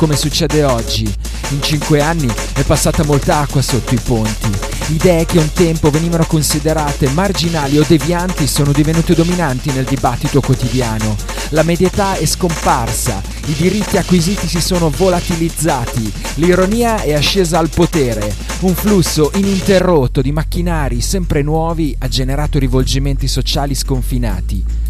come 0.00 0.16
succede 0.16 0.64
oggi. 0.64 1.04
In 1.50 1.60
cinque 1.60 2.00
anni 2.00 2.26
è 2.54 2.62
passata 2.62 3.04
molta 3.04 3.40
acqua 3.40 3.60
sotto 3.60 3.92
i 3.92 4.00
ponti. 4.02 4.50
Idee 4.94 5.26
che 5.26 5.36
un 5.36 5.52
tempo 5.52 5.90
venivano 5.90 6.24
considerate 6.24 7.10
marginali 7.10 7.76
o 7.76 7.84
devianti 7.86 8.46
sono 8.46 8.72
divenute 8.72 9.14
dominanti 9.14 9.70
nel 9.72 9.84
dibattito 9.84 10.40
quotidiano. 10.40 11.14
La 11.50 11.64
medietà 11.64 12.14
è 12.14 12.24
scomparsa, 12.24 13.20
i 13.44 13.52
diritti 13.52 13.98
acquisiti 13.98 14.48
si 14.48 14.62
sono 14.62 14.88
volatilizzati, 14.88 16.10
l'ironia 16.36 17.02
è 17.02 17.12
ascesa 17.12 17.58
al 17.58 17.68
potere, 17.68 18.34
un 18.60 18.74
flusso 18.74 19.30
ininterrotto 19.34 20.22
di 20.22 20.32
macchinari 20.32 21.02
sempre 21.02 21.42
nuovi 21.42 21.94
ha 21.98 22.08
generato 22.08 22.58
rivolgimenti 22.58 23.28
sociali 23.28 23.74
sconfinati. 23.74 24.89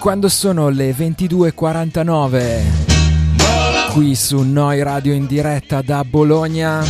Quando 0.00 0.30
sono 0.30 0.70
le 0.70 0.92
22.49 0.92 3.92
qui 3.92 4.14
su 4.14 4.40
Noi 4.40 4.82
Radio 4.82 5.12
in 5.12 5.26
diretta 5.26 5.82
da 5.82 6.04
Bologna. 6.04 6.82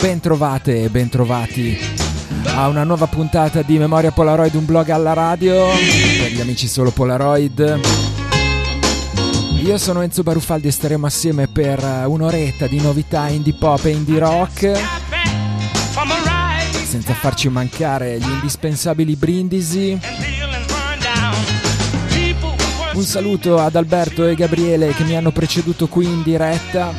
Ben 0.00 0.18
trovate 0.18 0.82
e 0.82 0.88
ben 0.88 1.08
trovati 1.08 1.78
a 2.56 2.66
una 2.66 2.82
nuova 2.82 3.06
puntata 3.06 3.62
di 3.62 3.78
Memoria 3.78 4.10
Polaroid, 4.10 4.52
un 4.54 4.64
blog 4.64 4.88
alla 4.88 5.12
radio 5.12 5.66
per 5.66 6.32
gli 6.32 6.40
amici 6.40 6.66
solo 6.66 6.90
Polaroid. 6.90 7.78
Io 9.62 9.78
sono 9.78 10.00
Enzo 10.00 10.24
Barufaldi 10.24 10.66
e 10.66 10.72
staremo 10.72 11.06
assieme 11.06 11.46
per 11.46 11.80
un'oretta 12.06 12.66
di 12.66 12.80
novità 12.80 13.28
indie 13.28 13.54
pop 13.54 13.84
e 13.84 13.90
indie 13.90 14.18
rock. 14.18 14.72
Senza 16.82 17.14
farci 17.14 17.48
mancare 17.48 18.18
gli 18.18 18.28
indispensabili 18.28 19.14
brindisi 19.14 20.29
un 22.94 23.04
saluto 23.04 23.58
ad 23.58 23.76
Alberto 23.76 24.26
e 24.26 24.34
Gabriele 24.34 24.92
che 24.92 25.04
mi 25.04 25.16
hanno 25.16 25.30
preceduto 25.30 25.86
qui 25.86 26.06
in 26.06 26.22
diretta 26.22 26.92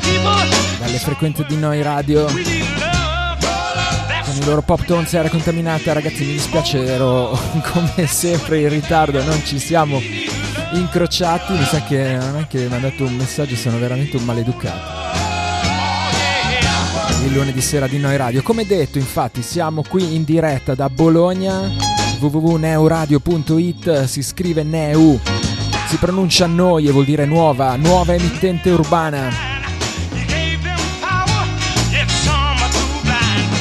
dalle 0.80 0.98
frequenze 0.98 1.46
di 1.48 1.58
Noi 1.58 1.82
Radio. 1.82 2.26
Con 2.26 4.36
i 4.36 4.46
loro 4.46 4.62
pop 4.62 4.86
tones 4.86 5.14
era 5.14 5.30
contaminata, 5.30 5.94
ragazzi 5.94 6.24
mi 6.24 6.34
dispiace, 6.34 6.86
ero 6.86 7.38
come 7.74 8.08
sempre 8.08 8.62
in 8.62 8.70
ritardo, 8.70 9.22
non 9.24 9.44
ci 9.44 9.60
siamo 9.60 10.02
incrociati, 10.74 11.54
mi 11.54 11.66
sa 11.66 11.84
che 11.84 12.18
non 12.18 12.38
è 12.38 12.48
che 12.48 12.68
mi 12.68 12.76
ha 12.76 12.80
dato 12.80 13.04
un 13.04 13.16
messaggio, 13.16 13.56
sono 13.56 13.78
veramente 13.78 14.18
un 14.18 14.24
maleducato 14.24 15.10
il 17.26 17.34
lunedì 17.34 17.62
sera 17.62 17.86
di 17.86 18.00
Noi 18.00 18.18
Radio. 18.18 18.42
Come 18.42 18.66
detto, 18.66 18.98
infatti, 18.98 19.44
siamo 19.44 19.84
qui 19.88 20.16
in 20.16 20.24
diretta 20.24 20.74
da 20.74 20.90
Bologna, 20.90 21.70
www.neuradio.it, 22.20 24.06
si 24.06 24.24
scrive 24.24 24.64
Neu 24.64 25.20
si 25.92 25.98
pronuncia 25.98 26.48
noi 26.48 26.88
e 26.88 26.92
vuol 26.92 27.04
dire 27.04 27.26
nuova, 27.26 27.76
nuova 27.76 28.14
emittente 28.14 28.70
urbana. 28.70 29.30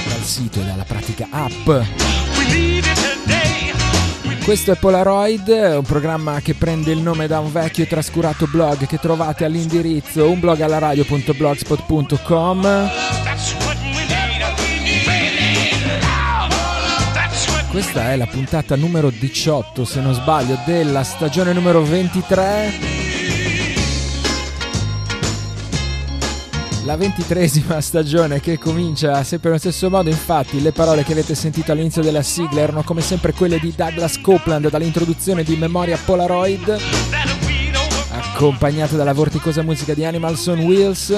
Dal 0.07 0.23
sito 0.23 0.61
e 0.61 0.65
dalla 0.65 0.85
pratica 0.85 1.27
up. 1.33 1.85
Questo 4.45 4.71
è 4.71 4.77
Polaroid, 4.77 5.49
un 5.49 5.83
programma 5.83 6.39
che 6.39 6.55
prende 6.55 6.93
il 6.93 6.99
nome 6.99 7.27
da 7.27 7.41
un 7.41 7.51
vecchio 7.51 7.83
e 7.83 7.89
trascurato 7.89 8.47
blog 8.47 8.87
che 8.87 8.99
trovate 8.99 9.45
all'indirizzo 9.45 10.31
unblogalaradio.blogspot.com. 10.31 13.20
Questa 17.71 18.11
è 18.11 18.17
la 18.17 18.27
puntata 18.27 18.75
numero 18.75 19.11
18, 19.11 19.85
se 19.85 20.01
non 20.01 20.13
sbaglio, 20.13 20.59
della 20.67 21.05
stagione 21.05 21.53
numero 21.53 21.83
23 21.83 22.99
la 26.85 26.97
ventitresima 26.97 27.81
stagione 27.81 28.41
che 28.41 28.59
comincia 28.59 29.23
sempre 29.23 29.51
nello 29.51 29.61
stesso 29.61 29.89
modo, 29.89 30.09
infatti 30.09 30.61
le 30.61 30.73
parole 30.73 31.05
che 31.05 31.13
avete 31.13 31.37
sentito 31.37 31.71
all'inizio 31.71 32.03
della 32.03 32.23
sigla 32.23 32.61
erano 32.61 32.83
come 32.83 33.03
sempre 33.03 33.33
quelle 33.33 33.61
di 33.61 33.73
Douglas 33.77 34.21
Copeland 34.21 34.69
dall'introduzione 34.69 35.45
di 35.45 35.55
Memoria 35.55 35.97
Polaroid, 36.05 36.77
accompagnate 38.11 38.97
dalla 38.97 39.13
vorticosa 39.13 39.63
musica 39.63 39.95
di 39.95 40.05
Animals 40.05 40.45
on 40.47 40.59
Wheels, 40.59 41.15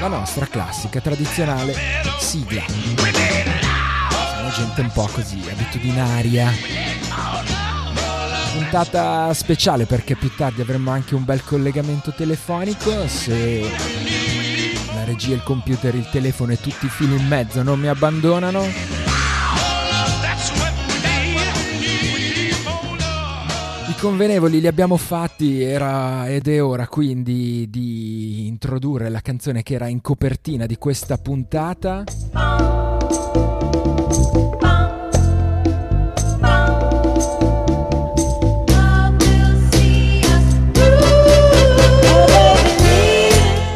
la 0.00 0.08
nostra 0.08 0.46
classica, 0.46 1.00
tradizionale 1.00 1.74
sigla. 2.18 3.33
Gente 4.54 4.80
un 4.80 4.90
po' 4.92 5.08
così, 5.12 5.42
abitudinaria 5.50 6.52
puntata 8.54 9.34
speciale 9.34 9.84
perché 9.84 10.14
più 10.14 10.32
tardi 10.34 10.60
avremo 10.60 10.92
anche 10.92 11.16
un 11.16 11.24
bel 11.24 11.42
collegamento 11.44 12.12
telefonico. 12.12 13.08
Se 13.08 13.62
la 14.94 15.04
regia, 15.04 15.34
il 15.34 15.42
computer, 15.42 15.94
il 15.94 16.08
telefono 16.10 16.52
e 16.52 16.60
tutti 16.60 16.86
i 16.86 16.88
fili 16.88 17.16
in 17.16 17.26
mezzo 17.26 17.62
non 17.62 17.80
mi 17.80 17.88
abbandonano. 17.88 18.62
I 23.88 23.94
convenevoli 24.00 24.60
li 24.60 24.66
abbiamo 24.66 24.96
fatti 24.96 25.62
era, 25.62 26.28
ed 26.28 26.46
è 26.46 26.62
ora 26.62 26.86
quindi 26.86 27.68
di 27.70 28.46
introdurre 28.46 29.08
la 29.08 29.20
canzone 29.20 29.62
che 29.62 29.74
era 29.74 29.88
in 29.88 30.00
copertina 30.00 30.66
di 30.66 30.76
questa 30.76 31.16
puntata. 31.16 32.04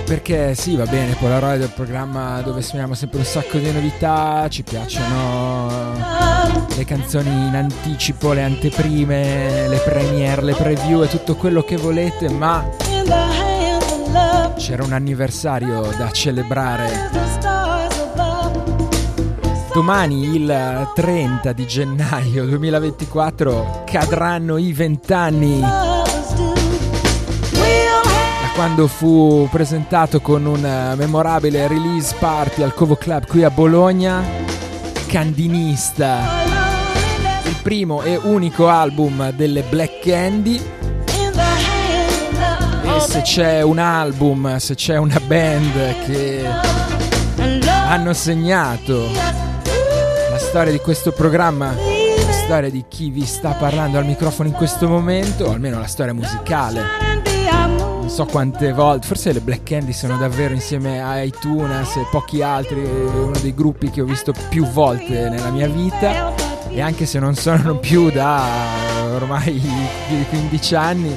Perché 0.09 0.55
sì, 0.55 0.75
va 0.75 0.87
bene, 0.87 1.15
Polaroid 1.17 1.61
è 1.61 1.65
il 1.65 1.73
programma 1.75 2.41
dove 2.41 2.63
suoniamo 2.63 2.95
sempre 2.95 3.19
un 3.19 3.27
sacco 3.27 3.59
di 3.59 3.71
novità, 3.71 4.47
ci 4.49 4.63
piacciono 4.63 5.93
le 6.75 6.85
canzoni 6.87 7.29
in 7.29 7.55
anticipo, 7.55 8.33
le 8.33 8.43
anteprime, 8.43 9.69
le 9.69 9.77
premiere, 9.85 10.43
le 10.43 10.55
preview 10.55 11.03
e 11.03 11.09
tutto 11.09 11.37
quello 11.37 11.61
che 11.61 11.77
volete, 11.77 12.31
ma 12.31 12.67
c'era 14.57 14.83
un 14.83 14.95
anniversario 14.95 15.91
da 15.99 16.11
celebrare. 16.11 17.11
Domani, 19.75 20.35
il 20.35 20.91
30 20.95 21.53
di 21.53 21.67
gennaio 21.67 22.47
2024, 22.47 23.83
cadranno 23.85 24.57
i 24.57 24.73
vent'anni 24.73 25.88
quando 28.59 28.89
fu 28.89 29.47
presentato 29.53 30.21
con 30.21 30.45
un 30.45 30.65
eh, 30.65 30.97
memorabile 30.97 31.69
release 31.69 32.13
party 32.19 32.65
al 32.65 32.75
Covo 32.75 32.97
Club 32.97 33.25
qui 33.25 33.45
a 33.45 33.51
Bologna, 33.51 34.21
Candinista, 35.07 36.19
il 37.45 37.55
primo 37.63 38.03
e 38.03 38.19
unico 38.21 38.69
album 38.69 39.31
delle 39.31 39.63
Black 39.63 40.01
Candy. 40.01 40.61
E 42.83 43.01
se 43.01 43.21
c'è 43.23 43.63
un 43.63 43.79
album, 43.79 44.57
se 44.57 44.75
c'è 44.75 44.97
una 44.97 45.21
band 45.25 46.05
che 46.07 46.45
hanno 47.87 48.13
segnato 48.13 49.09
la 50.33 50.39
storia 50.39 50.73
di 50.73 50.81
questo 50.81 51.13
programma, 51.13 51.73
la 51.77 52.33
storia 52.33 52.71
di 52.71 52.85
chi 52.89 53.11
vi 53.11 53.25
sta 53.25 53.53
parlando 53.53 53.99
al 53.99 54.05
microfono 54.05 54.49
in 54.49 54.55
questo 54.57 54.89
momento, 54.89 55.45
o 55.45 55.53
almeno 55.53 55.79
la 55.79 55.87
storia 55.87 56.13
musicale 56.13 57.38
non 58.09 58.17
so 58.17 58.25
quante 58.25 58.73
volte, 58.73 59.07
forse 59.07 59.33
le 59.33 59.41
Black 59.41 59.65
Candy 59.65 59.93
sono 59.93 60.17
davvero 60.17 60.55
insieme 60.55 61.03
a 61.03 61.21
iTunes 61.21 61.95
e 61.97 62.07
pochi 62.11 62.41
altri 62.41 62.83
uno 62.83 63.37
dei 63.43 63.53
gruppi 63.53 63.91
che 63.91 64.01
ho 64.01 64.07
visto 64.07 64.33
più 64.49 64.65
volte 64.65 65.29
nella 65.29 65.51
mia 65.51 65.69
vita 65.69 66.33
e 66.71 66.81
anche 66.81 67.05
se 67.05 67.19
non 67.19 67.35
sono 67.35 67.77
più 67.79 68.11
da 68.11 68.47
ormai 69.13 69.61
più 70.07 70.17
di 70.17 70.25
15 70.31 70.75
anni 70.75 71.15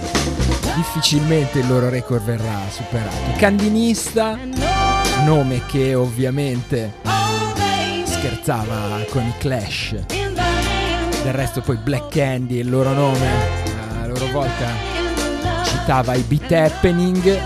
difficilmente 0.76 1.60
il 1.60 1.70
loro 1.70 1.88
record 1.88 2.24
verrà 2.24 2.60
superato. 2.70 3.38
Candinista, 3.38 4.38
nome 5.24 5.62
che 5.68 5.96
ovviamente 5.96 6.96
scherzava 8.04 9.06
con 9.10 9.24
i 9.24 9.34
Clash. 9.38 9.96
Del 10.08 11.34
resto 11.34 11.62
poi 11.62 11.78
Black 11.78 12.10
Candy 12.10 12.58
il 12.58 12.70
loro 12.70 12.92
nome, 12.92 13.30
a 14.02 14.08
loro 14.08 14.28
volta 14.28 15.01
citava 15.72 16.16
i 16.16 16.22
beat 16.22 16.52
happening. 16.52 17.40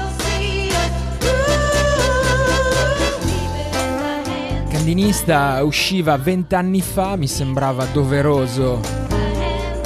Candinista 4.68 5.63
usciva 5.63 6.18
vent'anni 6.18 6.81
fa, 6.81 7.16
mi 7.16 7.27
sembrava 7.27 7.86
doveroso 7.86 8.81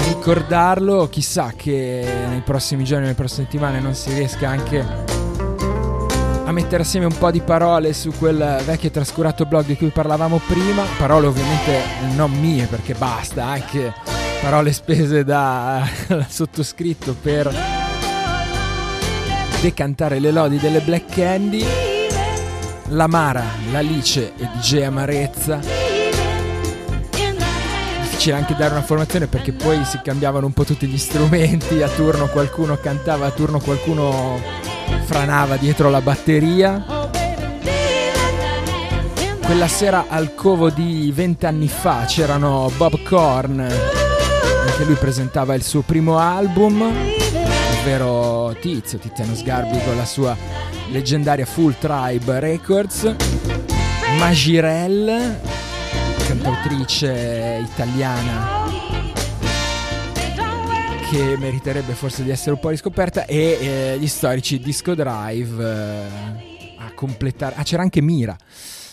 ricordarlo, 0.08 1.08
chissà 1.10 1.54
che 1.56 2.06
nei 2.30 2.42
prossimi 2.42 2.84
giorni, 2.84 3.04
nelle 3.04 3.16
prossime 3.16 3.46
settimane 3.46 3.80
non 3.80 3.94
si 3.94 4.14
riesca 4.14 4.50
anche 4.50 4.86
a 6.46 6.52
mettere 6.52 6.82
assieme 6.82 7.06
un 7.06 7.18
po' 7.18 7.30
di 7.30 7.42
parole 7.42 7.94
su 7.94 8.12
quel 8.18 8.62
vecchio 8.66 8.88
e 8.88 8.92
trascurato 8.92 9.46
blog 9.46 9.66
di 9.66 9.76
cui 9.76 9.90
parlavamo 9.90 10.42
prima, 10.48 10.84
parole 10.98 11.28
ovviamente 11.28 11.82
non 12.16 12.32
mie 12.32 12.66
perché 12.66 12.96
basta, 12.96 13.46
anche 13.46 13.94
parole 14.42 14.72
spese 14.74 15.24
da 15.24 15.88
sottoscritto 16.28 17.16
per 17.22 17.79
decantare 19.62 20.20
le 20.20 20.32
lodi 20.32 20.58
delle 20.58 20.80
Black 20.80 21.14
Candy, 21.14 21.66
l'Amara, 22.90 23.44
l'Alice 23.72 24.34
e 24.38 24.48
DJ 24.54 24.84
Amarezza. 24.84 25.60
Difficile 28.02 28.36
anche 28.36 28.56
dare 28.56 28.72
una 28.72 28.82
formazione 28.82 29.28
perché 29.28 29.52
poi 29.52 29.84
si 29.84 30.00
cambiavano 30.02 30.46
un 30.46 30.54
po' 30.54 30.64
tutti 30.64 30.88
gli 30.88 30.98
strumenti, 30.98 31.82
a 31.82 31.90
turno 31.90 32.28
qualcuno 32.28 32.78
cantava, 32.78 33.26
a 33.26 33.32
turno 33.32 33.60
qualcuno 33.60 34.40
franava 35.04 35.58
dietro 35.58 35.90
la 35.90 36.02
batteria. 36.02 36.86
Quella 39.44 39.68
sera 39.68 40.06
al 40.08 40.36
covo 40.36 40.70
di 40.70 41.12
vent'anni 41.14 41.68
fa 41.68 42.06
c'erano 42.06 42.72
Bob 42.78 43.02
Korn, 43.04 43.60
anche 43.60 44.84
lui 44.86 44.96
presentava 44.96 45.54
il 45.56 45.64
suo 45.64 45.82
primo 45.82 46.18
album 46.18 47.19
ovvero 47.80 48.56
Tizio, 48.60 48.98
Tiziano 48.98 49.34
Sgarbi 49.36 49.80
con 49.84 49.96
la 49.96 50.06
sua 50.06 50.36
leggendaria 50.92 51.46
Full 51.46 51.76
Tribe 51.80 52.40
Records, 52.40 53.16
Magirel, 54.18 55.40
cantautrice 56.28 57.64
italiana 57.64 58.58
che 61.10 61.38
meriterebbe 61.38 61.94
forse 61.94 62.24
di 62.24 62.30
essere 62.30 62.52
un 62.52 62.60
po' 62.60 62.70
riscoperta 62.70 63.26
e 63.26 63.58
eh, 63.60 63.98
gli 64.00 64.08
storici 64.08 64.60
Disco 64.60 64.94
Drive 64.94 65.64
eh, 65.64 66.76
a 66.78 66.92
completare... 66.94 67.56
Ah 67.58 67.64
c'era 67.64 67.82
anche 67.82 68.02
Mira. 68.02 68.36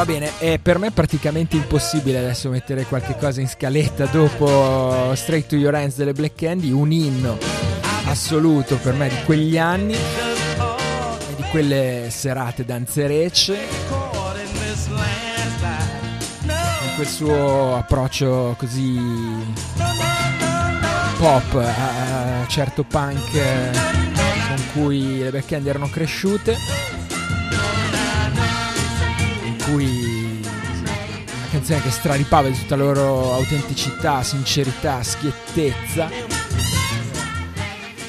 Va 0.00 0.06
bene, 0.06 0.38
è 0.38 0.58
per 0.58 0.78
me 0.78 0.92
praticamente 0.92 1.56
impossibile 1.56 2.16
adesso 2.16 2.48
mettere 2.48 2.84
qualche 2.84 3.18
cosa 3.18 3.42
in 3.42 3.48
scaletta 3.48 4.06
dopo 4.06 5.12
Straight 5.14 5.46
to 5.46 5.56
Your 5.56 5.74
Hands 5.74 5.94
delle 5.94 6.14
Black 6.14 6.36
Candy, 6.36 6.70
un 6.70 6.90
inno 6.90 7.36
assoluto 8.06 8.76
per 8.76 8.94
me 8.94 9.10
di 9.10 9.16
quegli 9.26 9.58
anni 9.58 9.92
e 9.92 11.34
di 11.36 11.42
quelle 11.50 12.06
serate 12.08 12.64
danzerecce. 12.64 13.58
Con 16.46 16.94
quel 16.94 17.06
suo 17.06 17.76
approccio 17.76 18.54
così 18.56 18.98
pop 21.18 21.54
a, 21.56 22.46
certo 22.48 22.84
punk 22.84 23.32
con 24.48 24.62
cui 24.72 25.18
le 25.18 25.28
Black 25.28 25.46
Candy 25.46 25.68
erano 25.68 25.90
cresciute 25.90 26.56
cui 29.70 30.40
una 30.42 31.46
canzone 31.50 31.80
che 31.80 31.90
straripava 31.90 32.48
di 32.48 32.58
tutta 32.58 32.76
la 32.76 32.84
loro 32.84 33.32
autenticità, 33.34 34.22
sincerità, 34.22 35.02
schiettezza 35.02 36.08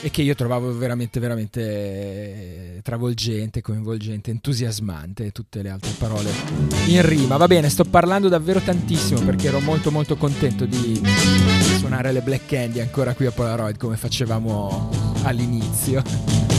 e 0.04 0.10
che 0.10 0.24
io 0.24 0.34
trovavo 0.34 0.76
veramente 0.76 1.20
veramente 1.20 2.80
travolgente, 2.82 3.62
coinvolgente, 3.62 4.32
entusiasmante 4.32 5.26
e 5.26 5.32
tutte 5.32 5.62
le 5.62 5.70
altre 5.70 5.92
parole 5.98 6.32
in 6.88 7.06
rima. 7.06 7.38
Va 7.38 7.48
bene, 7.48 7.70
sto 7.70 7.84
parlando 7.84 8.28
davvero 8.28 8.60
tantissimo 8.60 9.22
perché 9.22 9.48
ero 9.48 9.60
molto 9.60 9.92
molto 9.92 10.16
contento 10.16 10.66
di 10.66 11.00
suonare 11.78 12.12
le 12.12 12.22
Black 12.22 12.48
Candy 12.48 12.80
ancora 12.80 13.14
qui 13.14 13.28
a 13.28 13.32
Polaroid 13.32 13.78
come 13.78 13.98
facevamo 13.98 14.90
all'inizio. 15.24 16.51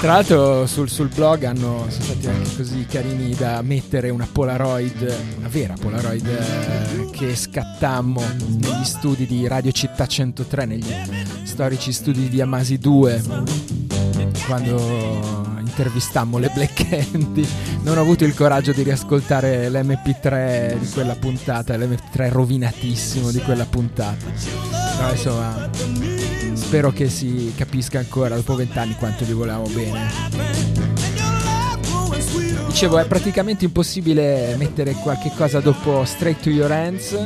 Tra 0.00 0.12
l'altro 0.12 0.66
sul, 0.66 0.88
sul, 0.90 1.08
blog 1.08 1.44
hanno, 1.44 1.86
sono 1.88 2.04
stati 2.04 2.26
anche 2.26 2.56
così 2.56 2.84
carini 2.86 3.34
da 3.34 3.62
mettere 3.62 4.10
una 4.10 4.28
Polaroid, 4.30 5.14
una 5.38 5.48
vera 5.48 5.74
Polaroid 5.80 6.26
eh, 6.26 7.10
che 7.10 7.34
scattammo 7.34 8.22
negli 8.58 8.84
studi 8.84 9.26
di 9.26 9.48
Radio 9.48 9.72
Città 9.72 10.06
103, 10.06 10.64
negli 10.66 10.92
storici 11.44 11.92
studi 11.92 12.28
di 12.28 12.40
Amasi 12.40 12.76
2, 12.78 13.22
quando 14.46 15.44
intervistammo 15.58 16.38
le 16.38 16.50
Black 16.54 16.88
Candy. 16.88 17.46
Non 17.82 17.98
ho 17.98 18.00
avuto 18.00 18.24
il 18.24 18.34
coraggio 18.34 18.72
di 18.72 18.82
riascoltare 18.82 19.68
l'MP3 19.68 20.78
di 20.78 20.88
quella 20.90 21.14
puntata, 21.14 21.76
l'MP3 21.76 22.30
rovinatissimo 22.30 23.30
di 23.30 23.40
quella 23.40 23.64
puntata. 23.64 24.24
Però 24.96 25.10
insomma 25.10 25.68
spero 26.54 26.92
che 26.92 27.08
si 27.08 27.52
capisca 27.56 27.98
ancora 27.98 28.34
dopo 28.36 28.54
vent'anni 28.54 28.94
quanto 28.96 29.24
gli 29.24 29.32
volevamo 29.32 29.68
bene. 29.68 30.52
Dicevo, 32.66 32.98
è 32.98 33.06
praticamente 33.06 33.64
impossibile 33.64 34.56
mettere 34.56 34.94
qualche 34.94 35.30
cosa 35.36 35.60
dopo 35.60 36.04
Straight 36.04 36.42
to 36.42 36.50
Your 36.50 36.72
Hands. 36.72 37.16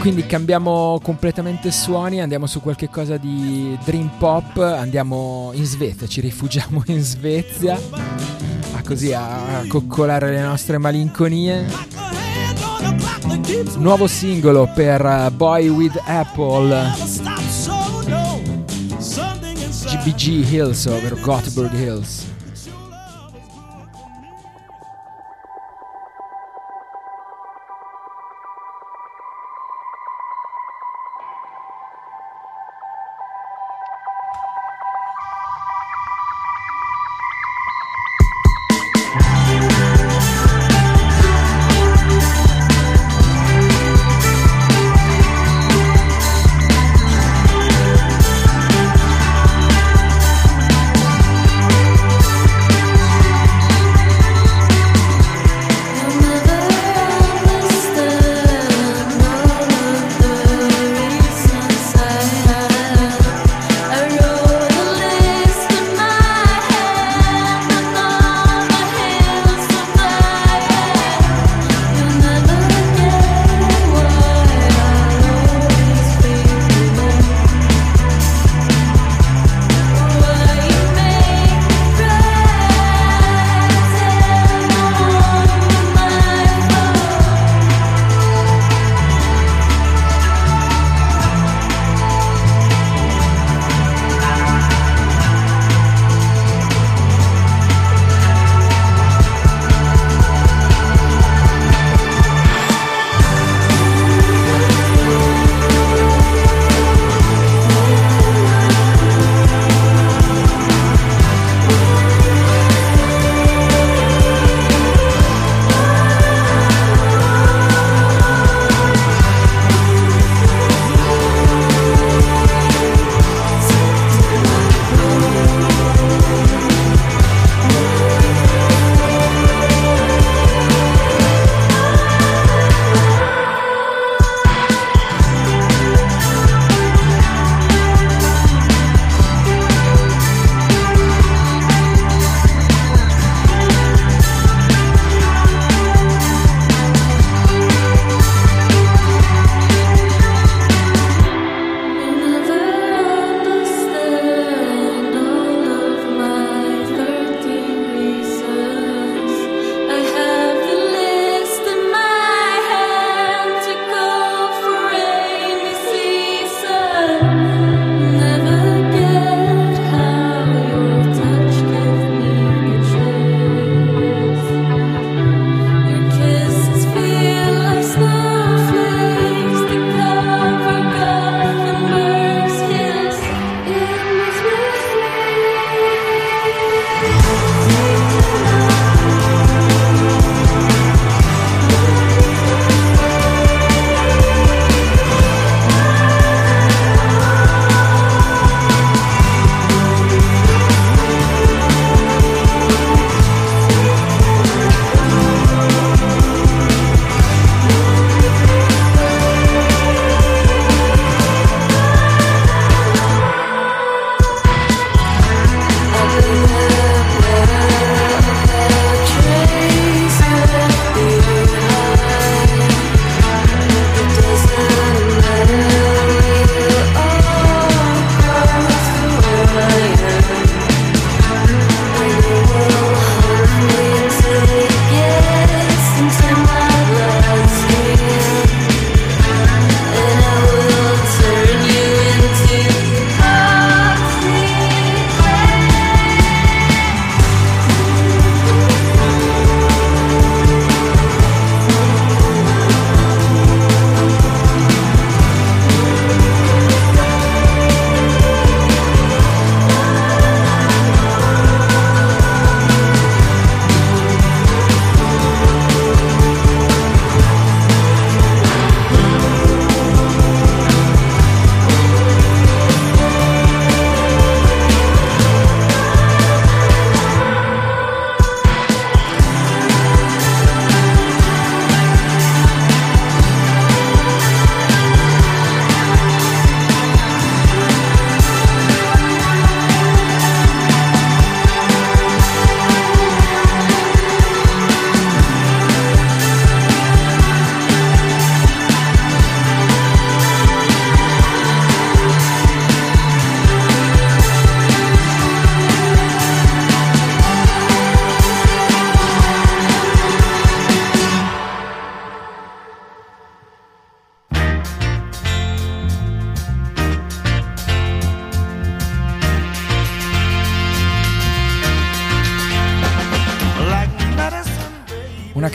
Quindi 0.00 0.24
cambiamo 0.24 0.98
completamente 1.02 1.70
suoni, 1.70 2.22
andiamo 2.22 2.46
su 2.46 2.62
qualche 2.62 2.88
cosa 2.88 3.18
di 3.18 3.78
dream 3.84 4.10
pop, 4.18 4.56
andiamo 4.56 5.50
in 5.52 5.66
Svezia, 5.66 6.06
ci 6.06 6.22
rifugiamo 6.22 6.82
in 6.86 7.02
Svezia, 7.02 7.78
a 8.72 8.82
così 8.82 9.12
a 9.12 9.62
coccolare 9.68 10.30
le 10.30 10.40
nostre 10.40 10.78
malinconie. 10.78 11.66
Nuovo 13.76 14.06
singolo 14.06 14.70
per 14.74 15.30
Boy 15.36 15.68
with 15.68 16.00
Apple 16.06 16.92
GBG 19.84 20.50
Hills, 20.50 20.86
ovvero 20.86 21.16
Gothenburg 21.20 21.74
Hills. 21.74 22.24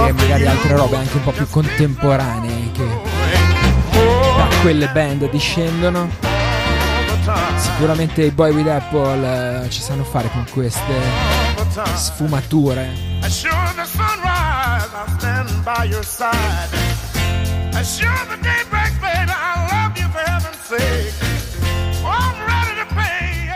e 0.07 0.13
magari 0.13 0.47
altre 0.47 0.77
robe 0.77 0.97
anche 0.97 1.17
un 1.17 1.23
po' 1.23 1.33
più 1.33 1.47
contemporanee 1.49 2.71
che 2.73 3.08
quelle 4.69 4.89
band 4.89 5.31
discendono, 5.31 6.11
sicuramente 7.57 8.25
i 8.25 8.31
Boy 8.31 8.53
with 8.53 8.69
Apple 8.69 9.65
eh, 9.65 9.71
ci 9.71 9.81
sanno 9.81 10.05
fare 10.05 10.29
con 10.31 10.45
queste 10.53 10.93
sfumature. 11.95 12.93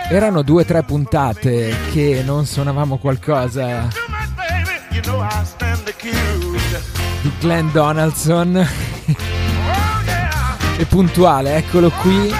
Erano 0.08 0.40
due 0.40 0.62
o 0.62 0.64
tre 0.64 0.82
puntate 0.82 1.76
che 1.92 2.22
non 2.24 2.46
suonavamo 2.46 2.96
qualcosa. 2.96 3.86
Di 7.20 7.32
Glenn 7.38 7.70
Donaldson. 7.70 8.91
E 10.82 10.86
puntuale, 10.86 11.56
eccolo 11.56 11.90
qui. 11.90 12.30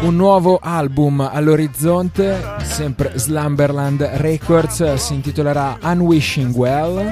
Un 0.00 0.16
nuovo 0.16 0.58
album 0.60 1.20
all'orizzonte, 1.20 2.56
sempre 2.62 3.12
Slumberland 3.16 4.02
Records, 4.14 4.94
si 4.94 5.14
intitolerà 5.14 5.78
Unwishing 5.82 6.54
Well, 6.54 7.10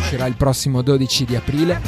uscirà 0.00 0.26
il 0.26 0.36
prossimo 0.36 0.82
12 0.82 1.24
di 1.24 1.36
aprile. 1.36 1.80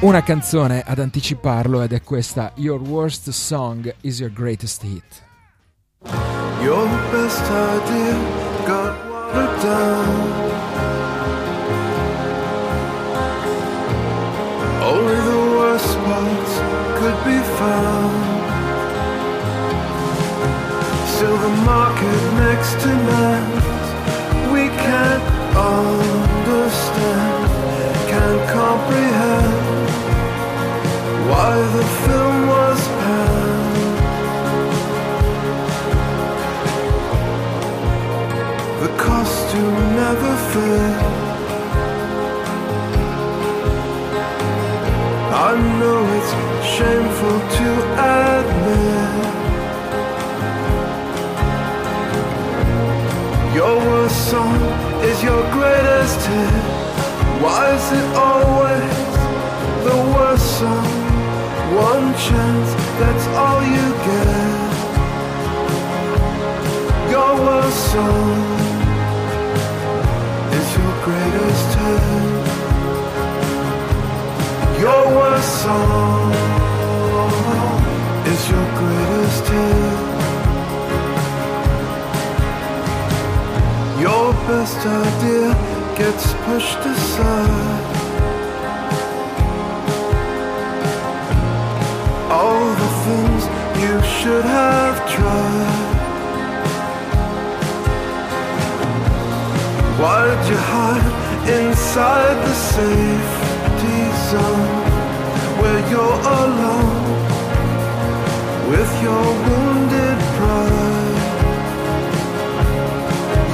Una 0.00 0.22
canzone 0.22 0.82
ad 0.84 0.98
anticiparlo 0.98 1.82
ed 1.82 1.92
è 1.92 2.02
questa 2.02 2.52
Your 2.56 2.80
Worst 2.80 3.30
Song 3.30 3.94
is 4.02 4.18
Your 4.18 4.32
Greatest 4.32 4.82
Hit. 4.82 5.25
Your 6.66 6.88
best 7.12 7.44
idea 7.44 8.14
got 8.66 8.92
watered 9.08 9.54
down. 9.62 10.14
Only 14.82 15.18
the 15.30 15.42
worst 15.54 15.92
parts 16.06 16.54
could 16.98 17.18
be 17.30 17.38
found. 17.58 18.18
Still, 21.12 21.38
the 21.46 21.54
market 21.72 22.20
next 22.44 22.72
to 22.82 22.90
land, 23.10 23.54
we 24.52 24.64
can't 24.86 25.26
understand, 25.54 27.46
can't 28.10 28.42
comprehend 28.58 29.88
why 31.30 31.54
the 31.76 31.84
film 32.02 32.36
was 32.48 32.95
costume 38.98 39.78
never 39.96 40.36
fit. 40.52 41.16
I 45.48 45.54
know 45.78 46.00
it's 46.16 46.32
shameful 46.74 47.38
to 47.56 47.68
admit 48.16 49.16
Your 53.54 53.76
worst 53.76 54.30
song 54.30 54.60
is 55.04 55.22
your 55.22 55.42
greatest 55.52 56.20
hit 56.26 56.64
Why 57.42 57.60
is 57.76 57.86
it 58.00 58.08
always 58.16 59.12
the 59.86 59.96
worst 60.14 60.48
song? 60.58 60.88
One 61.76 62.06
chance, 62.26 62.70
that's 63.00 63.26
all 63.42 63.62
you 63.62 63.86
get 64.08 64.70
Your 67.10 67.32
worst 67.46 67.92
song 67.92 68.55
your 74.86 75.06
worst 75.18 75.52
song 75.64 76.30
is 78.32 78.42
your 78.52 78.66
greatest 78.80 79.46
hit. 79.54 79.98
Your 84.06 84.26
best 84.48 84.80
idea 85.06 85.48
gets 86.00 86.26
pushed 86.44 86.82
aside. 86.92 87.84
All 92.38 92.66
the 92.82 92.90
things 93.06 93.42
you 93.82 93.96
should 94.16 94.46
have 94.58 94.96
tried. 95.14 95.96
Why'd 100.00 100.42
you 100.50 100.58
hide 100.70 101.14
inside 101.58 102.36
the 102.46 102.54
safety 102.54 103.45
zone 104.30 104.66
where 105.60 105.80
you're 105.88 106.20
alone 106.40 107.04
with 108.70 108.90
your 109.06 109.24
wounded 109.46 110.18
pride? 110.36 111.22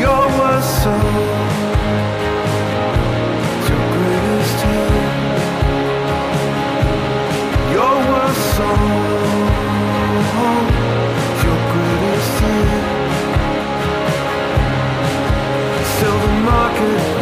Your 0.05 0.25
worst 0.39 0.71
song, 0.83 1.15
your 3.69 3.85
greatest 3.97 4.59
hit. 4.65 4.93
Your 7.77 7.97
worst 8.11 8.45
song, 8.57 9.47
your 11.45 11.61
greatest 11.73 12.35
hit. 12.41 12.71
Still 15.93 16.19
the 16.25 16.33
market 16.51 17.22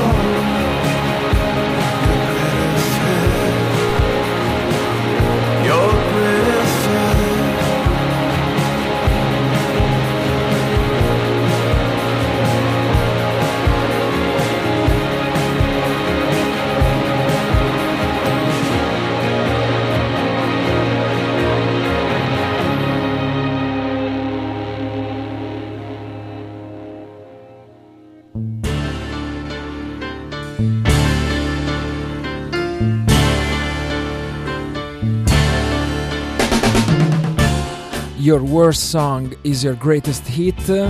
Your 38.26 38.42
worst 38.42 38.90
song 38.90 39.36
is 39.44 39.62
your 39.62 39.76
greatest 39.76 40.26
hit. 40.26 40.58
You. 40.66 40.88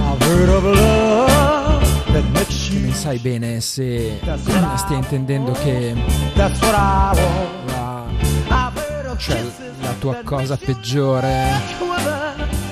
Non 2.81 2.93
sai 2.95 3.19
bene 3.19 3.61
se 3.61 4.19
stia 4.77 4.97
intendendo 4.97 5.53
che 5.53 5.93
want. 6.35 6.79
la, 8.49 8.73
cioè, 9.19 9.45
la 9.83 9.93
tua 9.99 10.23
cosa 10.25 10.57
peggiore 10.57 11.61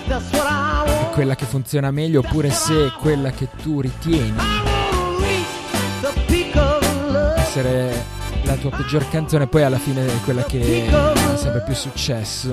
want. 0.08 1.10
quella 1.12 1.34
che 1.34 1.44
funziona 1.44 1.90
meglio 1.90 2.20
oppure 2.20 2.50
se 2.50 2.90
quella 2.98 3.32
che 3.32 3.48
tu 3.62 3.82
ritieni 3.82 4.32
essere 7.36 8.02
la 8.44 8.54
tua 8.54 8.70
peggior 8.70 9.06
canzone 9.10 9.46
poi 9.46 9.62
alla 9.62 9.78
fine 9.78 10.06
è 10.06 10.20
quella 10.22 10.44
che 10.44 10.88
ha 10.90 11.36
sempre 11.36 11.62
più 11.64 11.74
successo 11.74 12.52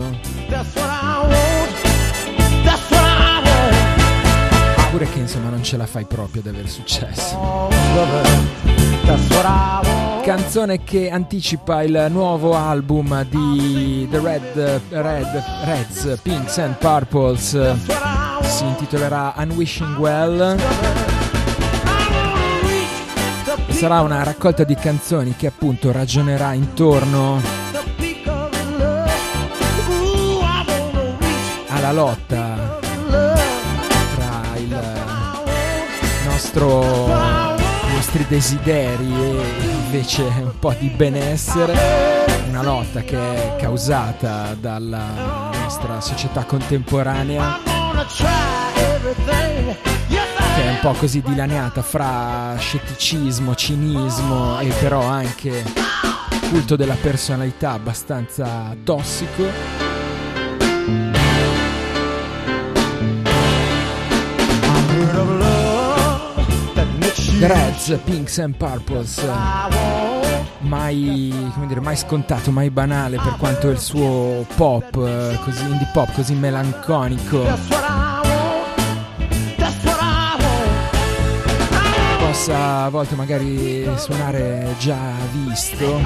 oppure 4.91 5.09
che 5.09 5.19
insomma 5.19 5.47
non 5.47 5.63
ce 5.63 5.77
la 5.77 5.85
fai 5.85 6.03
proprio 6.03 6.41
ad 6.41 6.47
avere 6.47 6.67
successo. 6.67 7.69
Canzone 10.21 10.83
che 10.83 11.09
anticipa 11.09 11.81
il 11.83 12.07
nuovo 12.09 12.55
album 12.57 13.25
di 13.29 14.05
The 14.11 14.19
Red, 14.19 14.81
Red 14.89 15.43
Reds 15.63 16.19
Pinks 16.21 16.57
and 16.57 16.75
Purples. 16.75 17.57
Si 18.41 18.65
intitolerà 18.65 19.33
Unwishing 19.37 19.97
Well. 19.97 20.59
Sarà 23.69 24.01
una 24.01 24.23
raccolta 24.23 24.65
di 24.65 24.75
canzoni 24.75 25.37
che 25.37 25.47
appunto 25.47 25.93
ragionerà 25.93 26.51
intorno 26.51 27.41
the 27.71 27.81
peak 27.95 28.27
nostro, 36.51 37.07
i 37.07 37.93
nostri 37.93 38.25
desideri 38.27 39.13
e 39.13 39.41
invece 39.85 40.23
un 40.23 40.59
po' 40.59 40.75
di 40.77 40.87
benessere, 40.89 42.25
una 42.49 42.61
lotta 42.61 43.01
che 43.01 43.17
è 43.17 43.55
causata 43.57 44.53
dalla 44.59 45.49
nostra 45.53 46.01
società 46.01 46.43
contemporanea 46.43 47.59
che 50.55 50.63
è 50.63 50.69
un 50.69 50.79
po' 50.81 50.91
così 50.93 51.21
dilaniata 51.21 51.81
fra 51.81 52.55
scetticismo, 52.57 53.55
cinismo 53.55 54.59
e 54.59 54.73
però 54.79 55.03
anche 55.03 55.63
culto 56.49 56.75
della 56.75 56.97
personalità 56.99 57.71
abbastanza 57.71 58.75
tossico. 58.83 59.90
The 67.41 67.47
Reds, 67.47 67.99
Pinks 68.05 68.37
and 68.37 68.55
Purples. 68.55 69.19
Mai, 70.59 71.33
come 71.55 71.65
dire, 71.65 71.79
mai 71.79 71.95
scontato, 71.95 72.51
mai 72.51 72.69
banale 72.69 73.17
per 73.17 73.35
quanto 73.39 73.69
il 73.69 73.79
suo 73.79 74.45
pop, 74.55 74.91
così 74.91 75.63
indie 75.63 75.89
pop, 75.91 76.11
così 76.13 76.35
melanconico 76.35 77.43
possa 82.19 82.83
a 82.83 82.89
volte 82.89 83.15
magari 83.15 83.89
suonare 83.97 84.75
già 84.77 84.99
visto. 85.31 85.99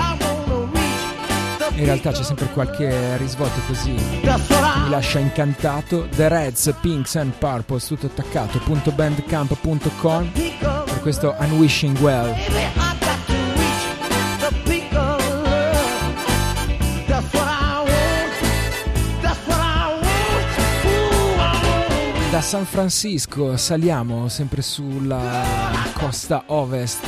In 1.73 1.83
realtà 1.83 2.11
c'è 2.11 2.23
sempre 2.23 2.47
qualche 2.53 3.17
risvolto 3.17 3.59
così 3.67 3.91
mi 3.91 4.89
lascia 4.89 5.19
incantato. 5.19 6.07
The 6.15 6.29
Reds, 6.29 6.73
Pinks 6.79 7.17
and 7.17 7.33
Purples, 7.33 7.87
tutto 7.87 8.05
attaccato, 8.05 8.59
questo 11.05 11.35
Unwishing 11.37 11.99
Well. 11.99 12.33
Da 22.31 22.41
San 22.41 22.65
Francisco 22.65 23.55
saliamo 23.55 24.27
sempre 24.29 24.63
sulla 24.63 25.43
costa 25.93 26.45
ovest 26.47 27.05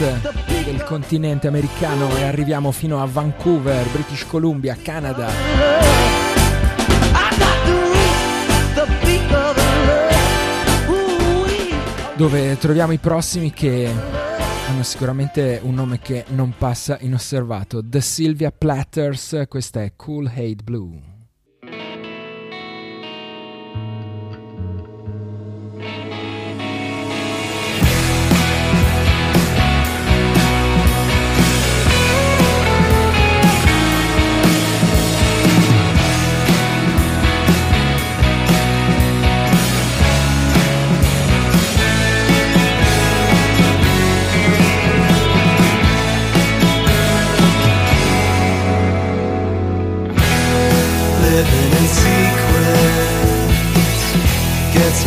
del 0.63 0.83
continente 0.83 1.47
americano 1.47 2.15
e 2.17 2.23
arriviamo 2.23 2.71
fino 2.71 3.01
a 3.01 3.07
Vancouver, 3.07 3.83
British 3.87 4.27
Columbia, 4.27 4.77
Canada. 4.79 6.16
Dove 12.17 12.57
troviamo 12.57 12.93
i 12.93 12.97
prossimi 12.97 13.51
che 13.51 13.87
hanno 14.67 14.81
sicuramente 14.81 15.59
un 15.61 15.75
nome 15.75 15.99
che 15.99 16.25
non 16.29 16.55
passa 16.57 16.97
inosservato. 17.01 17.87
The 17.87 18.01
Sylvia 18.01 18.51
Platters, 18.51 19.43
questa 19.47 19.83
è 19.83 19.93
Cool 19.95 20.25
Hate 20.25 20.63
Blue. 20.63 21.16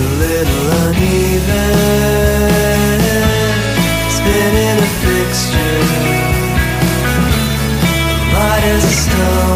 A 0.01 0.09
little 0.25 0.67
uneven. 0.87 1.81
Spinning 4.17 4.79
a 4.79 4.91
fixture, 5.03 5.81
light 8.35 8.65
as 8.65 8.85
a 8.85 8.95
stone. 9.03 9.50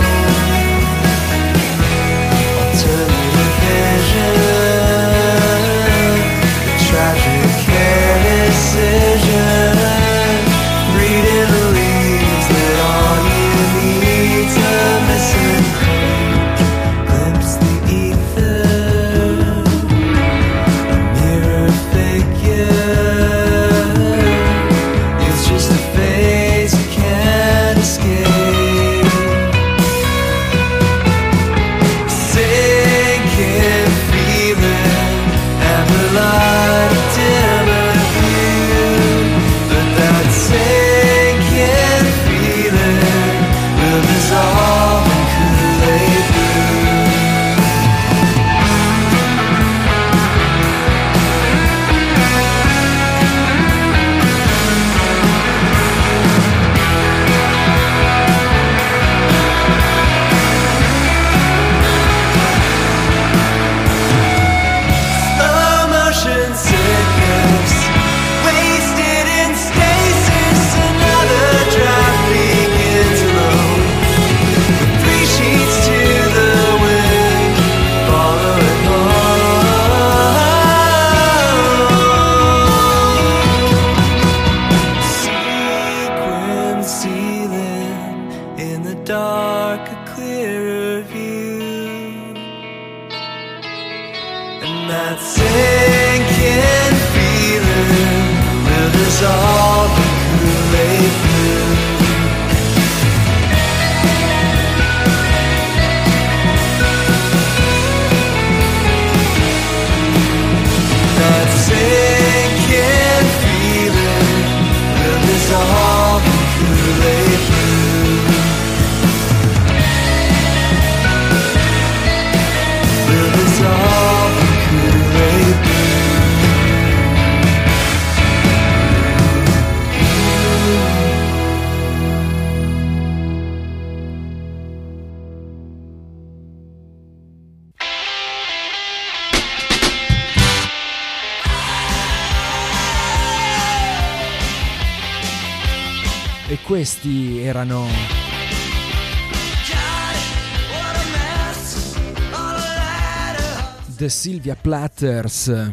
The 154.04 154.10
Sylvia 154.10 154.54
Platters 154.54 155.72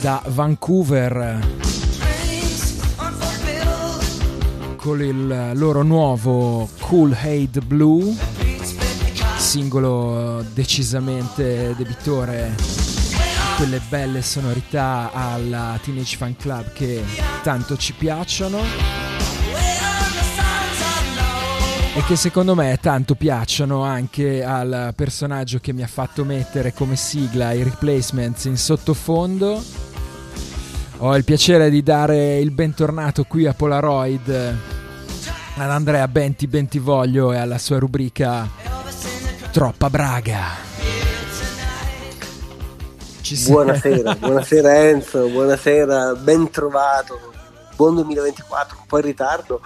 da 0.00 0.20
Vancouver 0.26 1.46
con 4.74 5.00
il 5.00 5.52
loro 5.54 5.82
nuovo 5.82 6.68
Cool 6.80 7.12
Hate 7.12 7.60
Blue, 7.60 8.16
singolo 9.36 10.44
decisamente 10.52 11.76
debitore. 11.76 12.56
Quelle 13.58 13.80
belle 13.88 14.22
sonorità 14.22 15.12
alla 15.12 15.78
Teenage 15.84 16.16
Fan 16.16 16.34
Club 16.34 16.72
che 16.72 17.04
tanto 17.44 17.76
ci 17.76 17.92
piacciono 17.92 19.05
e 21.96 22.04
che 22.04 22.14
secondo 22.14 22.54
me 22.54 22.78
tanto 22.78 23.14
piacciono 23.14 23.82
anche 23.82 24.44
al 24.44 24.92
personaggio 24.94 25.60
che 25.60 25.72
mi 25.72 25.82
ha 25.82 25.86
fatto 25.86 26.24
mettere 26.24 26.74
come 26.74 26.94
sigla 26.94 27.52
i 27.52 27.62
replacements 27.62 28.44
in 28.44 28.58
sottofondo. 28.58 29.62
Ho 30.98 31.16
il 31.16 31.24
piacere 31.24 31.70
di 31.70 31.82
dare 31.82 32.36
il 32.36 32.50
bentornato 32.50 33.24
qui 33.24 33.46
a 33.46 33.54
Polaroid 33.54 34.28
ad 35.56 35.70
Andrea 35.70 36.06
Benti 36.06 36.46
Bentivoglio 36.46 37.32
e 37.32 37.38
alla 37.38 37.56
sua 37.56 37.78
rubrica 37.78 38.46
Troppa 39.50 39.88
Braga. 39.88 40.48
Buonasera, 43.46 44.16
buonasera 44.16 44.88
Enzo, 44.88 45.28
buonasera, 45.28 46.14
ben 46.16 46.50
trovato. 46.50 47.35
Buon 47.76 47.94
2024, 47.96 48.78
un 48.80 48.86
po' 48.86 48.96
in 48.98 49.04
ritardo. 49.04 49.60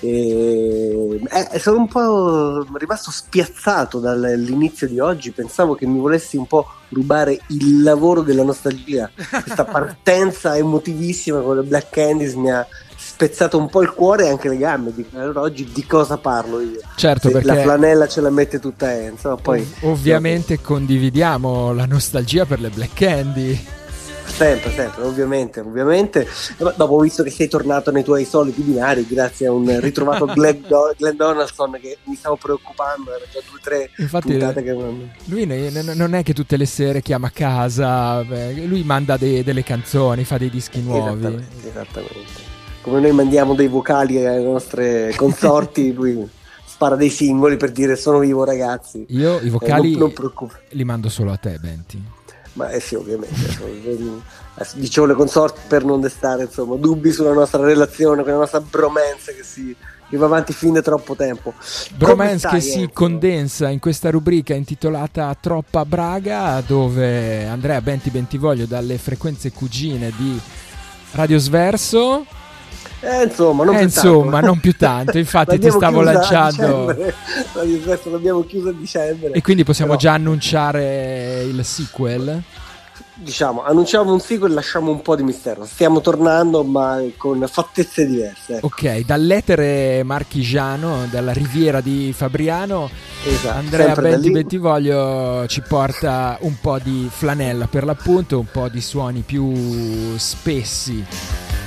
E... 0.00 1.20
eh, 1.52 1.58
sono 1.58 1.76
un 1.76 1.88
po' 1.88 2.66
rimasto 2.72 3.10
spiazzato 3.10 3.98
dall'inizio 3.98 4.88
di 4.88 4.98
oggi. 4.98 5.30
Pensavo 5.30 5.74
che 5.74 5.86
mi 5.86 5.98
volessi 5.98 6.36
un 6.36 6.46
po' 6.46 6.66
rubare 6.88 7.38
il 7.48 7.82
lavoro 7.82 8.22
della 8.22 8.42
nostalgia. 8.42 9.10
Questa 9.14 9.64
partenza 9.66 10.56
emotivissima 10.56 11.40
con 11.40 11.56
le 11.56 11.62
Black 11.62 11.90
Candies 11.90 12.34
mi 12.34 12.50
ha 12.50 12.66
spezzato 12.96 13.58
un 13.58 13.68
po' 13.68 13.82
il 13.82 13.90
cuore 13.92 14.26
e 14.26 14.28
anche 14.28 14.48
le 14.48 14.56
gambe. 14.56 14.92
Dico, 14.94 15.18
Allora 15.18 15.40
oggi 15.40 15.70
di 15.72 15.84
cosa 15.86 16.16
parlo 16.18 16.60
io? 16.60 16.80
Certo, 16.96 17.30
perché 17.30 17.46
la 17.46 17.60
flanella 17.60 18.08
ce 18.08 18.20
la 18.20 18.30
mette 18.30 18.58
tutta 18.58 18.92
Enzo, 18.92 19.38
poi 19.40 19.60
ov- 19.60 19.90
ovviamente 19.92 20.60
condividiamo 20.60 21.72
la 21.72 21.86
nostalgia 21.86 22.46
per 22.46 22.60
le 22.60 22.70
Black 22.70 22.94
Candy. 22.94 23.78
Sempre, 24.30 24.70
sempre, 24.72 25.02
ovviamente, 25.02 25.60
ovviamente. 25.60 26.26
Dopo, 26.76 26.98
visto 27.00 27.22
che 27.22 27.30
sei 27.30 27.48
tornato 27.48 27.90
nei 27.90 28.02
tuoi 28.04 28.24
soliti 28.24 28.62
binari, 28.62 29.06
grazie 29.06 29.46
a 29.48 29.52
un 29.52 29.78
ritrovato 29.80 30.24
Glenn, 30.32 30.62
Do- 30.66 30.94
Glenn 30.96 31.16
Donaldson 31.16 31.78
che 31.80 31.98
mi 32.04 32.14
stavo 32.16 32.36
preoccupando, 32.36 33.10
era 33.14 33.24
già 33.30 33.40
due 33.48 33.58
o 33.58 33.60
tre 33.62 33.90
Infatti 33.98 34.28
puntate 34.32 34.62
che 34.62 34.72
non... 34.72 35.10
lui 35.26 35.46
non 35.94 36.14
è 36.14 36.22
che 36.22 36.32
tutte 36.32 36.56
le 36.56 36.66
sere 36.66 37.02
chiama 37.02 37.26
a 37.26 37.30
casa, 37.30 38.22
lui 38.22 38.82
manda 38.84 39.16
de- 39.16 39.44
delle 39.44 39.62
canzoni, 39.62 40.24
fa 40.24 40.38
dei 40.38 40.50
dischi 40.50 40.80
nuovi. 40.80 41.18
Esattamente, 41.18 41.68
esattamente. 41.68 42.48
Come 42.82 43.00
noi 43.00 43.12
mandiamo 43.12 43.54
dei 43.54 43.68
vocali 43.68 44.24
alle 44.24 44.42
nostre 44.42 45.12
consorti, 45.16 45.92
lui 45.92 46.26
spara 46.64 46.96
dei 46.96 47.10
singoli 47.10 47.58
per 47.58 47.72
dire 47.72 47.94
sono 47.96 48.20
vivo 48.20 48.42
ragazzi. 48.44 49.04
Io 49.08 49.38
i 49.40 49.48
Eh, 49.48 49.50
vocali 49.50 49.90
non, 49.90 50.00
non 50.00 50.12
preoccupa. 50.14 50.58
li 50.70 50.84
mando 50.84 51.10
solo 51.10 51.30
a 51.32 51.36
te, 51.36 51.58
Benti. 51.60 52.02
Ma 52.54 52.70
eh 52.70 52.80
sì, 52.80 52.94
ovviamente. 52.94 53.36
Adesso 54.54 54.76
Dicevo 54.76 55.06
le 55.06 55.14
consorti 55.14 55.60
per 55.66 55.84
non 55.84 56.00
destare 56.00 56.44
insomma, 56.44 56.76
dubbi 56.76 57.12
sulla 57.12 57.32
nostra 57.32 57.62
relazione, 57.62 58.22
con 58.22 58.32
la 58.32 58.38
nostra 58.38 58.60
bromance 58.60 59.34
che 59.34 59.42
si 59.42 59.74
che 60.10 60.16
va 60.16 60.26
avanti 60.26 60.52
fin 60.52 60.72
da 60.72 60.82
troppo 60.82 61.14
tempo. 61.14 61.54
Bromance 61.96 62.48
che 62.48 62.60
si 62.60 62.80
Enzo? 62.80 62.90
condensa 62.92 63.68
in 63.68 63.78
questa 63.78 64.10
rubrica 64.10 64.54
intitolata 64.54 65.34
Troppa 65.40 65.84
Braga, 65.84 66.60
dove 66.66 67.46
Andrea 67.46 67.80
Benti 67.80 68.10
Bentivoglio 68.10 68.66
dalle 68.66 68.98
frequenze 68.98 69.52
cugine 69.52 70.12
di 70.16 70.38
Radio 71.12 71.38
Sverso. 71.38 72.26
Eh, 73.02 73.24
insomma, 73.24 73.64
non 73.64 73.74
Eh, 73.74 73.78
più 73.78 73.86
insomma, 73.86 74.30
tanto. 74.32 74.46
non 74.46 74.60
più 74.60 74.76
tanto, 74.76 75.18
infatti 75.18 75.58
ti 75.58 75.70
stavo 75.70 76.02
lanciando. 76.02 76.94
l'abbiamo 78.10 78.44
chiuso 78.44 78.68
a 78.68 78.72
dicembre. 78.72 79.32
E 79.32 79.40
quindi 79.40 79.64
possiamo 79.64 79.96
Però, 79.96 80.02
già 80.02 80.12
annunciare 80.14 81.42
il 81.42 81.64
sequel. 81.64 82.42
Diciamo, 83.14 83.62
annunciamo 83.62 84.12
un 84.14 84.20
sequel 84.20 84.52
e 84.52 84.54
lasciamo 84.54 84.90
un 84.90 85.02
po' 85.02 85.14
di 85.14 85.22
mistero. 85.22 85.66
Stiamo 85.66 86.00
tornando, 86.00 86.62
ma 86.64 87.02
con 87.18 87.44
fattezze 87.50 88.06
diverse. 88.06 88.56
ecco. 88.56 88.66
Ok, 88.66 89.00
dall'etere 89.04 90.02
marchigiano, 90.04 91.06
dalla 91.10 91.32
riviera 91.32 91.82
di 91.82 92.14
Fabriano, 92.16 92.88
Esatto, 93.26 93.58
Andrea 93.58 93.94
Benti. 93.94 94.30
Bentivoglio 94.30 95.46
ci 95.48 95.62
porta 95.66 96.38
un 96.40 96.56
po' 96.60 96.78
di 96.78 97.08
flanella 97.10 97.66
per 97.66 97.84
l'appunto, 97.84 98.38
un 98.38 98.46
po' 98.50 98.68
di 98.70 98.80
suoni 98.80 99.20
più 99.20 100.16
spessi 100.16 101.04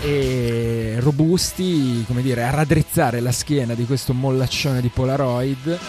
e 0.04 0.96
robusti, 1.00 2.04
come 2.06 2.22
dire, 2.22 2.44
a 2.44 2.50
raddrizzare 2.50 3.22
la 3.22 3.32
schiena 3.32 3.74
di 3.74 3.86
questo 3.86 4.14
mollaccione 4.14 4.82
di 4.82 4.90
Polaroid. 4.90 5.80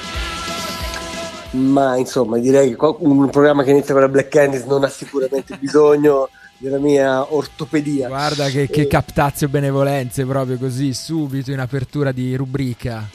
Ma 1.50 1.96
insomma, 1.96 2.38
direi 2.38 2.76
che 2.76 2.94
un 2.98 3.28
programma 3.30 3.64
che 3.64 3.70
inizia 3.70 3.92
con 3.92 4.02
la 4.02 4.08
Black 4.08 4.28
Candies 4.28 4.64
non 4.64 4.84
ha 4.84 4.88
sicuramente 4.88 5.56
bisogno 5.60 6.28
della 6.58 6.78
mia 6.78 7.34
ortopedia. 7.34 8.06
Guarda 8.06 8.48
che, 8.50 8.68
che 8.68 8.86
captazio 8.86 9.48
benevolenze 9.48 10.24
proprio 10.24 10.58
così, 10.58 10.94
subito 10.94 11.50
in 11.50 11.58
apertura 11.58 12.12
di 12.12 12.36
rubrica. 12.36 13.08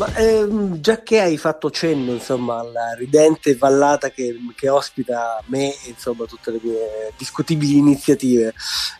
Ma 0.00 0.14
ehm, 0.14 0.80
già 0.80 1.02
che 1.02 1.20
hai 1.20 1.36
fatto 1.36 1.70
cenno 1.70 2.12
insomma, 2.12 2.60
alla 2.60 2.94
ridente 2.94 3.54
vallata 3.54 4.08
che, 4.08 4.34
che 4.56 4.70
ospita 4.70 5.42
me 5.48 5.74
e 5.84 5.94
tutte 6.24 6.52
le 6.52 6.58
mie 6.62 7.12
discutibili 7.18 7.76
iniziative, 7.76 8.54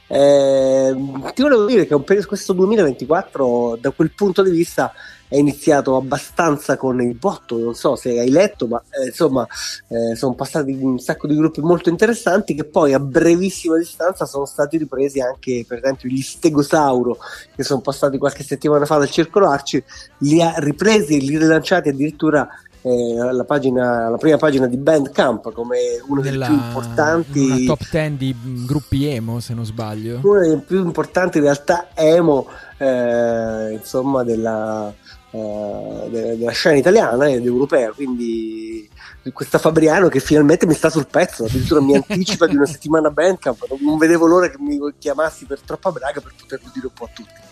ehm, 0.08 1.32
ti 1.32 1.40
volevo 1.40 1.64
dire 1.64 1.86
che 1.86 1.94
questo 2.26 2.52
2024 2.52 3.78
da 3.80 3.90
quel 3.92 4.10
punto 4.10 4.42
di 4.42 4.50
vista 4.50 4.92
è 5.30 5.36
iniziato 5.36 5.94
abbastanza 5.94 6.76
con 6.76 7.00
il 7.00 7.14
botto, 7.14 7.56
non 7.56 7.74
so 7.74 7.94
se 7.94 8.18
hai 8.18 8.30
letto, 8.30 8.66
ma 8.66 8.82
eh, 8.90 9.06
insomma 9.06 9.46
eh, 9.86 10.16
sono 10.16 10.34
passati 10.34 10.72
un 10.72 10.98
sacco 10.98 11.28
di 11.28 11.36
gruppi 11.36 11.60
molto 11.60 11.88
interessanti 11.88 12.52
che 12.52 12.64
poi 12.64 12.94
a 12.94 12.98
brevissima 12.98 13.78
distanza 13.78 14.26
sono 14.26 14.44
stati 14.44 14.76
ripresi 14.76 15.20
anche 15.20 15.64
per 15.68 15.78
esempio 15.78 16.08
gli 16.08 16.20
Stegosauro 16.20 17.16
che 17.54 17.62
sono 17.62 17.80
passati 17.80 18.18
qualche 18.18 18.42
settimana 18.42 18.86
fa 18.86 18.96
dal 18.96 19.08
Circolo 19.08 19.48
Arci 19.48 19.82
li 20.18 20.42
ha 20.42 20.54
ripresi 20.56 21.16
e 21.16 21.20
li 21.20 21.38
rilanciati 21.38 21.90
addirittura 21.90 22.48
eh, 22.82 23.14
la, 23.14 23.44
pagina, 23.44 24.08
la 24.08 24.16
prima 24.16 24.36
pagina 24.36 24.66
di 24.66 24.76
Bandcamp 24.76 25.52
come 25.52 25.78
uno 26.08 26.20
dei 26.22 26.38
più 26.38 26.52
importanti 26.52 27.40
una 27.40 27.56
top 27.66 27.90
10 27.90 28.16
di 28.16 28.34
mm, 28.34 28.66
gruppi 28.66 29.06
emo, 29.06 29.38
se 29.40 29.54
non 29.54 29.64
sbaglio. 29.64 30.20
una 30.22 30.40
delle 30.40 30.56
più 30.58 30.82
importanti 30.84 31.40
realtà 31.40 31.88
emo 31.94 32.48
eh, 32.78 33.72
insomma 33.72 34.22
della, 34.24 34.92
eh, 35.30 36.08
de- 36.10 36.36
della 36.36 36.50
scena 36.50 36.76
italiana 36.76 37.28
ed 37.28 37.44
europea 37.44 37.92
quindi 37.92 38.88
questa 39.32 39.58
Fabriano 39.58 40.08
che 40.08 40.18
finalmente 40.18 40.66
mi 40.66 40.74
sta 40.74 40.88
sul 40.90 41.06
pezzo 41.06 41.44
addirittura 41.44 41.80
mi 41.80 41.94
anticipa 41.94 42.46
di 42.46 42.56
una 42.56 42.66
settimana 42.66 43.10
Bandcamp 43.10 43.66
non 43.80 43.98
vedevo 43.98 44.26
l'ora 44.26 44.48
che 44.48 44.56
mi 44.58 44.78
chiamassi 44.98 45.44
per 45.44 45.60
troppa 45.60 45.92
braga 45.92 46.20
per 46.20 46.32
poterlo 46.40 46.70
dire 46.72 46.86
un 46.86 46.92
po' 46.92 47.04
a 47.04 47.10
tutti 47.12 47.49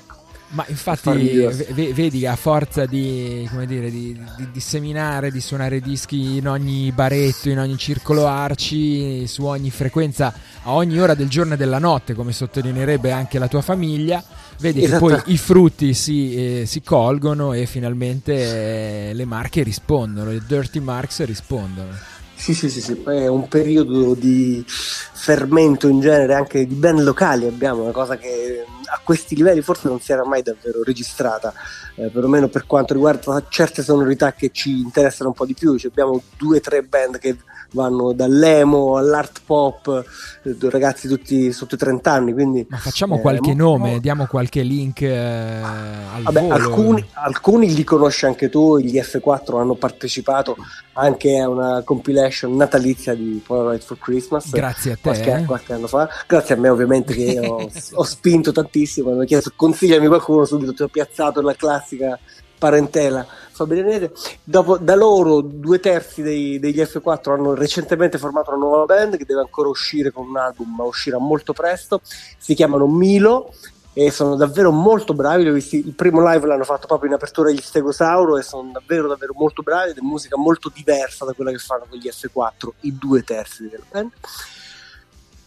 Ma 0.50 0.64
infatti 0.68 1.37
ve- 1.72 1.92
vedi 1.92 2.26
a 2.26 2.34
forza 2.34 2.87
di, 2.87 3.46
come 3.50 3.66
dire, 3.66 3.90
di, 3.90 4.18
di, 4.37 4.50
di 4.50 4.61
seminare, 4.61 5.30
di 5.30 5.42
suonare 5.42 5.80
dischi 5.80 6.38
in 6.38 6.48
ogni 6.48 6.90
baretto, 6.90 7.50
in 7.50 7.58
ogni 7.58 7.76
circolo 7.76 8.26
arci, 8.26 9.26
su 9.26 9.44
ogni 9.44 9.70
frequenza, 9.70 10.32
a 10.62 10.72
ogni 10.72 10.98
ora 10.98 11.12
del 11.12 11.28
giorno 11.28 11.52
e 11.52 11.56
della 11.58 11.78
notte, 11.78 12.14
come 12.14 12.32
sottolineerebbe 12.32 13.11
anche 13.11 13.38
la 13.38 13.46
tua 13.46 13.61
famiglia, 13.61 14.24
vedi 14.58 14.80
che 14.80 14.87
Esatto. 14.87 15.06
poi 15.06 15.20
i 15.26 15.37
frutti 15.37 15.92
si, 15.92 16.61
eh, 16.61 16.66
si 16.66 16.82
colgono 16.82 17.52
e 17.52 17.66
finalmente 17.66 19.11
eh, 19.11 19.12
le 19.12 19.24
marche 19.26 19.62
rispondono, 19.62 20.30
le 20.30 20.42
dirty 20.46 20.80
marks 20.80 21.22
rispondono. 21.24 21.90
Sì, 22.38 22.55
sì, 22.55 22.70
sì, 22.70 22.81
sì, 22.81 22.94
poi 22.94 23.16
è 23.24 23.27
un 23.27 23.48
periodo 23.48 24.14
di 24.14 24.64
fermento 24.66 25.88
in 25.88 25.98
genere 26.01 26.35
anche 26.35 26.64
di 26.66 26.74
band 26.74 27.01
locali 27.01 27.46
abbiamo, 27.46 27.83
una 27.83 27.90
cosa 27.90 28.17
che 28.17 28.65
a 28.85 29.00
questi 29.02 29.35
livelli 29.35 29.60
forse 29.60 29.88
non 29.88 30.00
si 30.00 30.12
era 30.12 30.25
mai 30.25 30.42
davvero 30.42 30.85
registrata, 30.85 31.52
eh, 31.96 32.08
perlomeno 32.08 32.46
per 32.48 32.65
quanto 32.65 32.94
riguarda 32.94 33.44
certe 33.48 33.83
sonorità 33.83 34.33
che 34.33 34.50
ci 34.52 34.71
interessano 34.79 35.31
un 35.31 35.35
po' 35.35 35.44
di 35.46 35.54
più, 35.54 35.77
Cioè, 35.77 35.90
abbiamo 35.90 36.23
due 36.37 36.58
o 36.58 36.60
tre 36.60 36.83
band 36.83 37.19
che 37.19 37.37
vanno 37.73 38.12
dall'emo 38.12 38.96
all'art 38.96 39.42
pop, 39.44 40.04
eh, 40.42 40.56
ragazzi 40.71 41.08
tutti 41.08 41.52
sotto 41.52 41.75
i 41.75 41.79
30 41.79 42.10
anni, 42.10 42.33
quindi... 42.33 42.66
Ma 42.69 42.79
facciamo 42.79 43.16
eh, 43.16 43.21
qualche 43.21 43.54
nome, 43.54 44.00
diamo 44.00 44.27
qualche 44.27 44.62
link 44.62 45.02
eh, 45.02 45.16
al 45.16 46.23
Vabbè, 46.23 46.48
alcuni, 46.48 47.04
alcuni 47.12 47.75
li 47.75 47.85
conosci 47.85 48.27
anche 48.27 48.48
tu, 48.48 48.79
gli 48.79 48.96
F4 48.98 49.58
hanno 49.58 49.75
partecipato 49.75 50.56
anche 50.94 51.38
a 51.38 51.48
una 51.48 51.83
compilation 51.85 52.56
natalizia 52.56 53.14
di 53.14 53.40
Polaroid 53.44 53.83
for 53.83 53.98
Christmas. 53.98 54.50
Grazie 54.50 54.92
a 54.92 54.94
te. 54.94 55.00
Qualche, 55.02 55.33
eh. 55.33 55.44
qualche 55.44 55.73
anno 55.73 55.87
fa, 55.87 56.08
grazie 56.27 56.54
a 56.54 56.58
me 56.58 56.69
ovviamente 56.69 57.14
che 57.14 57.38
ho, 57.38 57.69
ho 57.92 58.02
spinto 58.04 58.52
tantissimo, 58.52 59.08
mi 59.10 59.16
hanno 59.16 59.25
chiesto 59.25 59.52
consigliami 59.54 60.06
qualcuno, 60.06 60.44
subito 60.44 60.73
ti 60.73 60.83
ho 60.83 60.88
piazzato 60.88 61.40
la 61.42 61.54
classica 61.54 62.19
parentela 62.58 63.25
Fabrianese. 63.65 64.13
Dopo, 64.44 64.79
da 64.79 64.94
loro 64.94 65.40
due 65.40 65.81
terzi 65.81 66.23
dei- 66.23 66.59
degli 66.59 66.81
F4 66.81 67.33
hanno 67.33 67.54
recentemente 67.54 68.19
formato 68.19 68.50
una 68.50 68.59
nuova 68.59 68.85
band 68.85 69.17
che 69.17 69.25
deve 69.25 69.40
ancora 69.40 69.69
uscire 69.69 70.11
con 70.11 70.29
un 70.29 70.37
album, 70.37 70.75
ma 70.77 70.85
uscirà 70.85 71.19
molto 71.19 71.52
presto. 71.52 72.00
Si 72.02 72.54
chiamano 72.54 72.87
Milo 72.87 73.52
e 73.92 74.13
sono 74.13 74.37
davvero 74.37 74.71
molto 74.71 75.13
bravi. 75.13 75.44
il 75.44 75.94
primo 75.94 76.25
live 76.25 76.46
l'hanno 76.46 76.65
fatto 76.65 76.87
proprio 76.87 77.09
in 77.09 77.17
apertura 77.17 77.50
agli 77.50 77.61
Stegosauro 77.61 78.38
e 78.38 78.42
sono 78.42 78.71
davvero, 78.73 79.09
davvero 79.09 79.33
molto 79.37 79.63
bravi. 79.63 79.90
Ed 79.90 79.98
è 79.98 80.02
musica 80.02 80.37
molto 80.37 80.71
diversa 80.73 81.25
da 81.25 81.33
quella 81.33 81.50
che 81.50 81.59
fanno 81.59 81.87
con 81.88 81.98
gli 81.98 82.09
F4, 82.09 82.69
i 82.83 82.96
due 82.96 83.25
terzi 83.25 83.69
della 83.69 83.85
band. 83.90 84.11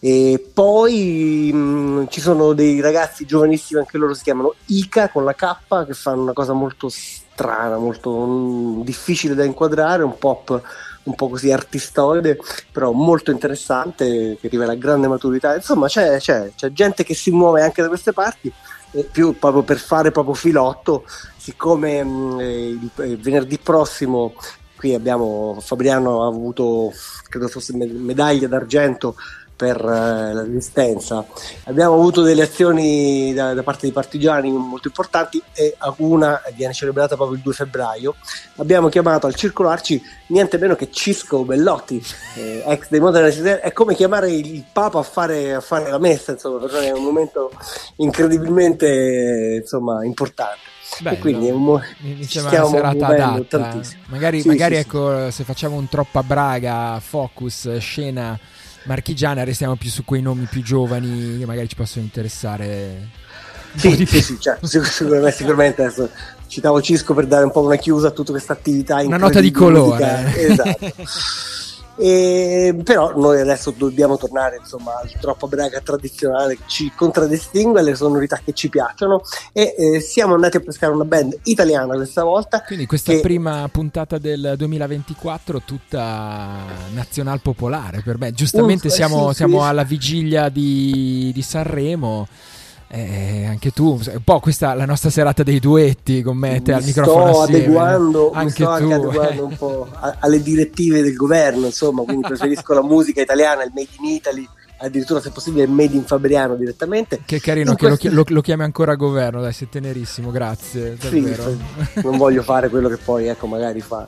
E 0.04 0.50
poi 0.52 1.50
mh, 1.52 2.08
ci 2.08 2.20
sono 2.20 2.54
dei 2.54 2.80
ragazzi 2.80 3.24
giovanissimi, 3.24 3.78
anche 3.78 3.98
loro 3.98 4.14
si 4.14 4.24
chiamano 4.24 4.54
Ica 4.66 5.08
con 5.08 5.24
la 5.24 5.32
K, 5.32 5.86
che 5.86 5.94
fanno 5.94 6.22
una 6.22 6.32
cosa 6.32 6.52
molto 6.52 6.90
strana, 7.42 7.76
molto 7.76 8.10
mh, 8.24 8.84
difficile 8.84 9.34
da 9.34 9.44
inquadrare, 9.44 10.04
un 10.04 10.16
pop 10.16 10.62
un 11.04 11.14
po' 11.16 11.28
così 11.28 11.50
artistoide, 11.50 12.38
però 12.70 12.92
molto 12.92 13.32
interessante, 13.32 14.38
che 14.40 14.46
rivela 14.48 14.76
grande 14.76 15.08
maturità. 15.08 15.54
Insomma, 15.56 15.88
c'è, 15.88 16.18
c'è- 16.18 16.52
c'è 16.54 16.70
gente 16.72 17.02
che 17.02 17.14
si 17.14 17.32
muove 17.32 17.60
anche 17.62 17.82
da 17.82 17.88
queste 17.88 18.12
parti, 18.12 18.52
e 18.92 19.02
più 19.10 19.36
proprio 19.38 19.62
per 19.62 19.78
fare 19.78 20.12
proprio 20.12 20.34
filotto, 20.34 21.04
siccome 21.36 22.04
mh, 22.04 22.40
eh, 22.40 22.68
il, 22.68 22.90
il 22.98 23.18
venerdì 23.18 23.58
prossimo 23.58 24.34
qui 24.76 24.94
abbiamo 24.94 25.58
Fabriano 25.60 26.24
ha 26.24 26.26
avuto 26.26 26.92
credo 27.28 27.46
fosse 27.46 27.72
me- 27.76 27.86
medaglia 27.86 28.48
d'argento 28.48 29.14
per 29.62 29.76
eh, 29.76 30.32
la 30.32 30.42
resistenza 30.42 31.24
abbiamo 31.66 31.94
avuto 31.94 32.22
delle 32.22 32.42
azioni 32.42 33.32
da, 33.32 33.54
da 33.54 33.62
parte 33.62 33.82
dei 33.82 33.92
partigiani 33.92 34.50
molto 34.50 34.88
importanti 34.88 35.40
e 35.54 35.76
una 35.98 36.42
viene 36.56 36.72
celebrata 36.72 37.14
proprio 37.14 37.36
il 37.36 37.42
2 37.44 37.52
febbraio 37.52 38.16
abbiamo 38.56 38.88
chiamato 38.88 39.28
al 39.28 39.36
Circolo 39.36 39.68
Arci 39.68 40.02
niente 40.28 40.58
meno 40.58 40.74
che 40.74 40.90
Cisco 40.90 41.44
Bellotti 41.44 42.04
eh, 42.34 42.64
ex 42.66 42.88
dei 42.88 42.98
Modern 42.98 43.24
Resident 43.26 43.60
è 43.60 43.72
come 43.72 43.94
chiamare 43.94 44.32
il 44.32 44.64
Papa 44.72 44.98
a 44.98 45.04
fare, 45.04 45.54
a 45.54 45.60
fare 45.60 45.88
la 45.88 45.98
messa 45.98 46.32
insomma 46.32 46.58
per 46.58 46.72
noi 46.72 46.86
è 46.86 46.92
un 46.92 47.04
momento 47.04 47.52
incredibilmente 47.96 48.86
eh, 48.88 49.56
insomma 49.58 50.04
importante 50.04 50.70
Bello. 50.98 51.16
e 51.16 51.20
quindi 51.20 51.46
è 51.46 51.52
un 51.52 51.62
mo- 51.62 51.82
Mi, 51.98 52.24
sembra 52.24 52.64
una 52.64 52.76
serata 52.76 53.06
adatta. 53.06 53.58
tantissimo. 53.58 54.02
Magari, 54.08 54.40
Sì, 54.42 54.48
magari 54.48 54.74
sì, 54.74 54.80
ecco, 54.80 55.30
se 55.30 55.44
facciamo 55.44 55.76
un 55.76 55.88
troppa 55.88 56.22
braga, 56.22 57.00
focus, 57.00 57.76
scena 57.78 58.38
marchigiana, 58.84 59.44
restiamo 59.44 59.76
più 59.76 59.90
su 59.90 60.04
quei 60.04 60.22
nomi 60.22 60.46
più 60.46 60.62
giovani 60.62 61.38
che 61.38 61.46
magari 61.46 61.68
ci 61.68 61.76
possono 61.76 62.04
interessare. 62.04 63.08
Sì, 63.74 64.04
sì, 64.06 64.20
sì, 64.20 64.36
cioè, 64.38 64.58
sicur- 64.62 64.90
sicuramente, 64.90 65.36
sicuramente 65.36 65.82
adesso 65.82 66.10
citavo 66.46 66.82
Cisco 66.82 67.14
per 67.14 67.26
dare 67.26 67.44
un 67.44 67.50
po' 67.50 67.62
una 67.62 67.76
chiusa 67.76 68.08
a 68.08 68.10
tutta 68.10 68.32
questa 68.32 68.52
attività 68.52 68.96
Una 68.96 69.16
nota 69.16 69.40
di 69.40 69.50
colore. 69.50 70.34
Esatto. 70.36 70.92
E, 71.96 72.74
però 72.82 73.16
noi 73.16 73.40
adesso 73.40 73.72
dobbiamo 73.76 74.16
tornare 74.16 74.56
insomma 74.56 74.98
al 75.00 75.10
troppo 75.20 75.46
braga 75.46 75.80
tradizionale 75.80 76.56
che 76.56 76.62
ci 76.66 76.92
contraddistingue, 76.94 77.80
alle 77.80 77.94
sonorità 77.94 78.40
che 78.42 78.52
ci 78.52 78.68
piacciono 78.68 79.22
e 79.52 79.74
eh, 79.76 80.00
siamo 80.00 80.34
andati 80.34 80.56
a 80.56 80.60
pescare 80.60 80.92
una 80.92 81.04
band 81.04 81.38
italiana 81.44 81.94
questa 81.94 82.24
volta 82.24 82.62
Quindi 82.62 82.86
questa 82.86 83.12
che- 83.12 83.20
prima 83.20 83.68
puntata 83.70 84.18
del 84.18 84.54
2024 84.56 85.62
tutta 85.64 86.48
nazional 86.92 87.40
popolare 87.40 88.02
per 88.02 88.18
me. 88.18 88.32
Giustamente 88.32 88.88
eh, 88.88 88.90
siamo, 88.90 89.28
sì, 89.30 89.36
siamo 89.36 89.60
sì. 89.60 89.68
alla 89.68 89.84
vigilia 89.84 90.48
di, 90.48 91.30
di 91.32 91.42
Sanremo. 91.42 92.26
Eh, 92.94 93.46
anche 93.46 93.70
tu, 93.70 93.98
un 94.04 94.22
po' 94.22 94.38
questa 94.40 94.74
la 94.74 94.84
nostra 94.84 95.08
serata 95.08 95.42
dei 95.42 95.58
duetti 95.60 96.20
con 96.20 96.36
me 96.36 96.60
te 96.60 96.72
al 96.74 96.80
mi 96.80 96.86
microfono 96.88 97.32
sto 97.32 97.40
assieme. 97.42 97.62
adeguando, 97.64 98.30
anche 98.32 98.50
sto 98.50 98.68
anche 98.68 98.94
tu. 98.98 99.06
adeguando 99.08 99.44
un 99.46 99.56
po' 99.56 99.88
a- 99.98 100.16
alle 100.20 100.42
direttive 100.42 101.00
del 101.00 101.14
governo, 101.14 101.66
insomma, 101.66 102.02
quindi 102.02 102.26
preferisco 102.26 102.74
la 102.74 102.82
musica 102.82 103.22
italiana, 103.22 103.62
il 103.64 103.72
made 103.74 103.88
in 103.98 104.04
Italy, 104.04 104.46
addirittura 104.78 105.20
se 105.22 105.30
possibile 105.30 105.62
il 105.64 105.70
made 105.70 105.94
in 105.96 106.04
Fabriano 106.04 106.54
direttamente. 106.54 107.22
Che 107.24 107.40
carino 107.40 107.70
In 107.70 107.76
che 107.76 107.82
lo, 107.84 107.96
questi- 107.96 108.10
lo- 108.10 108.24
lo 108.26 108.40
chiami 108.42 108.64
ancora 108.64 108.94
governo, 108.94 109.40
dai, 109.40 109.52
sei 109.54 109.70
tenerissimo, 109.70 110.30
grazie, 110.30 110.98
Sì, 111.00 111.22
davvero. 111.22 111.56
non 112.04 112.18
voglio 112.18 112.42
fare 112.42 112.68
quello 112.68 112.90
che 112.90 112.98
poi 112.98 113.26
ecco 113.28 113.46
magari 113.46 113.80
fa 113.80 114.06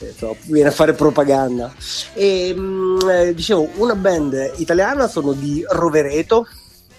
eh, 0.00 0.06
insomma, 0.08 0.34
viene 0.44 0.68
a 0.70 0.72
fare 0.72 0.94
propaganda 0.94 1.70
e 2.14 2.54
mh, 2.54 2.98
eh, 3.10 3.34
dicevo 3.34 3.68
una 3.76 3.94
band 3.94 4.52
italiana 4.56 5.06
sono 5.06 5.32
di 5.32 5.62
Rovereto 5.68 6.46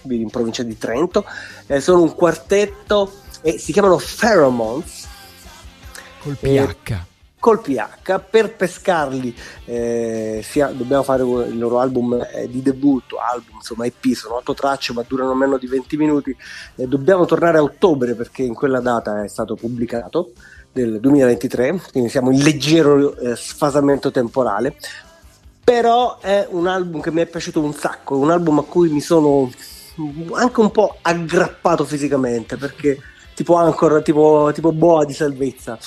quindi 0.08 0.24
in 0.24 0.30
provincia 0.30 0.64
di 0.64 0.76
Trento. 0.76 1.24
Eh, 1.68 1.80
sono 1.80 2.02
un 2.02 2.14
quartetto 2.14 3.12
e 3.42 3.58
si 3.58 3.72
chiamano 3.72 4.00
Pheromones. 4.18 5.06
Col 6.20 6.36
PH. 6.36 7.06
col 7.38 7.60
PH 7.60 8.20
per 8.28 8.56
pescarli 8.56 9.32
eh, 9.64 10.40
sia- 10.42 10.72
dobbiamo 10.72 11.04
fare 11.04 11.22
il 11.22 11.56
loro 11.56 11.78
album 11.78 12.20
eh, 12.34 12.48
di 12.48 12.60
debutto 12.60 13.18
album 13.18 13.54
insomma 13.54 13.86
EP 13.86 14.04
sono 14.12 14.34
otto 14.34 14.54
tracce 14.54 14.92
ma 14.92 15.04
durano 15.06 15.34
meno 15.34 15.56
di 15.56 15.68
20 15.68 15.96
minuti. 15.96 16.36
Eh, 16.74 16.86
dobbiamo 16.88 17.24
tornare 17.24 17.58
a 17.58 17.62
ottobre 17.62 18.14
perché 18.14 18.42
in 18.42 18.54
quella 18.54 18.80
data 18.80 19.22
è 19.22 19.28
stato 19.28 19.54
pubblicato 19.54 20.32
del 20.72 20.98
2023 21.00 21.80
quindi 21.92 22.10
siamo 22.10 22.30
in 22.32 22.42
leggero 22.42 23.16
eh, 23.16 23.36
sfasamento 23.36 24.10
temporale. 24.10 24.74
Però 25.62 26.18
è 26.18 26.46
un 26.50 26.66
album 26.66 27.00
che 27.00 27.12
mi 27.12 27.20
è 27.20 27.26
piaciuto 27.26 27.62
un 27.62 27.74
sacco 27.74 28.16
è 28.16 28.18
un 28.18 28.30
album 28.30 28.58
a 28.58 28.64
cui 28.64 28.88
mi 28.88 29.00
sono 29.00 29.50
anche 30.32 30.60
un 30.60 30.70
po' 30.70 30.98
aggrappato 31.02 31.84
fisicamente 31.84 32.56
perché 32.56 32.98
tipo 33.34 33.54
Anchor 33.54 34.02
tipo, 34.02 34.50
tipo 34.52 34.72
boa 34.72 35.04
di 35.04 35.12
salvezza. 35.12 35.78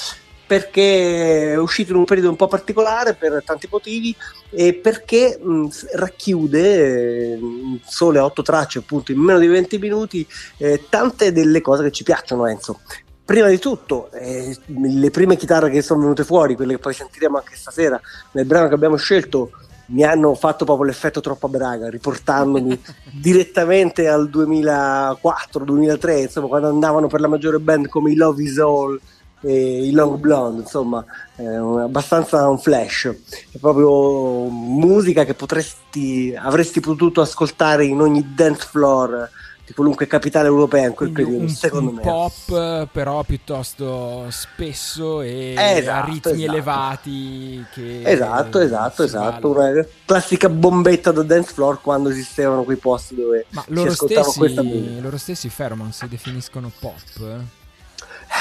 Perché 0.48 1.54
è 1.54 1.58
uscito 1.58 1.92
in 1.92 1.98
un 1.98 2.04
periodo 2.04 2.30
un 2.30 2.36
po' 2.36 2.48
particolare 2.48 3.14
per 3.14 3.42
tanti 3.46 3.68
motivi 3.72 4.14
e 4.50 4.74
perché 4.74 5.40
mh, 5.42 5.68
racchiude 5.94 7.34
eh, 7.34 7.40
sole 7.86 8.20
otto 8.20 8.42
tracce 8.42 8.80
appunto 8.80 9.14
in 9.14 9.20
meno 9.20 9.40
di 9.40 9.48
20 9.48 9.78
minuti 9.78 10.28
eh, 10.58 10.86
tante 10.90 11.32
delle 11.32 11.62
cose 11.62 11.84
che 11.84 11.92
ci 11.92 12.04
piacciono 12.04 12.48
Enzo. 12.48 12.82
Prima 13.24 13.48
di 13.48 13.60
tutto 13.60 14.12
eh, 14.12 14.58
le 14.66 15.10
prime 15.10 15.38
chitarre 15.38 15.70
che 15.70 15.82
sono 15.82 16.02
venute 16.02 16.26
fuori 16.26 16.56
quelle 16.56 16.74
che 16.74 16.80
poi 16.80 16.94
sentiremo 16.94 17.38
anche 17.38 17.56
stasera 17.56 18.00
nel 18.32 18.46
brano 18.46 18.68
che 18.68 18.74
abbiamo 18.74 18.98
scelto 18.98 19.52
mi 19.92 20.04
hanno 20.04 20.34
fatto 20.36 20.66
proprio 20.66 20.88
l'effetto 20.88 21.22
troppo 21.22 21.48
braga, 21.48 21.90
riportandomi 21.90 22.82
direttamente 23.12 24.08
al 24.08 24.30
2004-2003, 24.30 26.22
insomma, 26.22 26.48
quando 26.48 26.70
andavano 26.70 27.08
per 27.08 27.22
la 27.22 27.28
maggiore 27.28 27.60
band 27.60 27.88
come 27.88 28.12
i 28.12 28.16
Love 28.16 28.42
Is 28.44 28.58
All 28.58 29.00
e 29.44 29.88
i 29.88 29.92
Long 29.92 30.18
Blonde, 30.18 30.62
insomma, 30.62 31.04
un- 31.38 31.80
abbastanza 31.80 32.48
un 32.48 32.60
flash. 32.60 33.14
È 33.52 33.58
proprio 33.58 34.48
musica 34.50 35.26
che 35.26 35.34
potresti, 35.34 36.34
avresti 36.38 36.80
potuto 36.80 37.22
ascoltare 37.22 37.86
in 37.86 38.00
ogni 38.00 38.34
dance 38.36 38.68
floor, 38.70 39.30
di 39.66 39.74
qualunque 39.74 40.08
capitale 40.08 40.48
europea 40.48 40.88
in 40.88 40.94
quel 40.94 41.12
periodo, 41.12 41.44
un, 41.44 41.50
secondo 41.50 41.90
un 41.92 41.96
me. 41.98 42.02
pop 42.02 42.88
però 42.92 43.24
piuttosto 43.24 44.26
spesso 44.30 45.22
e 45.22 45.54
Esatto, 45.58 45.90
a 45.90 46.06
ritmi 46.06 46.44
esatto. 46.44 46.52
elevati 46.52 47.66
Esatto, 48.04 48.60
esatto, 48.60 49.04
esatto. 49.04 49.50
balla. 49.54 49.72
Una 49.72 49.86
classica 50.06 50.50
bombetta 50.50 51.12
da 51.12 51.24
dance 51.24 51.54
floor 51.54 51.80
quando 51.82 52.10
esistevano 52.10 52.64
quei 52.64 52.78
posti 52.78 53.16
dove 53.16 53.46
Ma 53.50 53.62
si 53.66 53.74
loro 53.74 53.92
ascoltava 53.92 54.32
questa 54.34 54.62
stessi, 54.62 54.78
musica. 54.78 55.02
loro 55.02 55.18
stessi 55.18 55.48
Pheromone 55.56 55.92
si 55.92 56.08
definiscono 56.08 56.72
pop. 56.80 57.40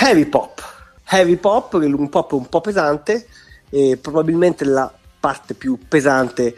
Heavy 0.00 0.26
pop, 0.26 0.62
heavy 1.08 1.36
pop, 1.36 1.74
un 1.74 2.08
pop 2.08 2.32
un 2.32 2.48
po' 2.48 2.60
pesante 2.60 3.26
e 3.68 3.98
probabilmente 4.00 4.64
la 4.64 4.92
parte 5.20 5.54
più 5.54 5.78
pesante 5.86 6.56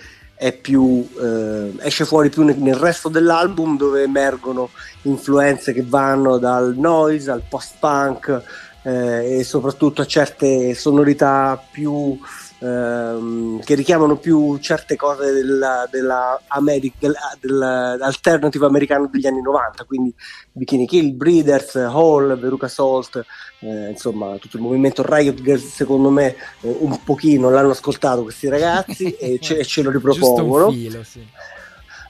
più, 0.51 1.09
eh, 1.23 1.73
esce 1.83 2.05
fuori 2.05 2.29
più 2.29 2.43
nel, 2.43 2.75
resto 2.75 3.09
dell'album 3.09 3.77
dove 3.77 4.03
emergono 4.03 4.71
influenze 5.03 5.73
che 5.73 5.85
vanno 5.87 6.39
dal 6.39 6.75
noise 6.77 7.31
al 7.31 7.45
post-punk 7.49 8.43
eh, 8.83 9.39
e 9.39 9.45
soprattutto 9.45 10.03
a 10.03 10.07
certe 10.07 10.75
sonorità 10.75 11.63
più 11.71 12.19
ehm, 12.63 13.61
che 13.61 13.75
richiamano 13.75 14.17
più 14.17 14.59
certe 14.59 14.97
cose 14.97 15.33
della, 15.33 15.87
della 15.91 16.41
Ameri- 16.47 16.93
del- 16.99 17.17
dell'alternative 17.41 18.67
americano 18.67 19.09
degli 19.11 19.27
anni 19.27 19.43
90 19.43 19.85
quindi 19.85 20.15
Bikini 20.53 20.87
Kill, 20.87 21.17
Breeders, 21.17 21.75
Hall, 21.77 22.39
Veruca 22.39 22.69
Salt 22.69 23.25
eh, 23.61 23.91
insomma 23.91 24.37
tutto 24.37 24.57
il 24.57 24.63
movimento 24.63 25.03
Riot 25.05 25.41
Girls 25.43 25.67
secondo 25.75 26.11
me 26.11 26.37
eh, 26.61 26.77
un 26.81 27.03
pochino 27.03 27.51
l'hanno 27.51 27.71
ascoltato 27.71 28.23
questi 28.23 28.49
ragazzi 28.49 29.11
e, 29.19 29.39
ce, 29.41 29.65
ce 29.65 29.83
lo 29.83 29.91
ripropongono 29.91 30.71
filo, 30.71 31.03
sì. 31.03 31.27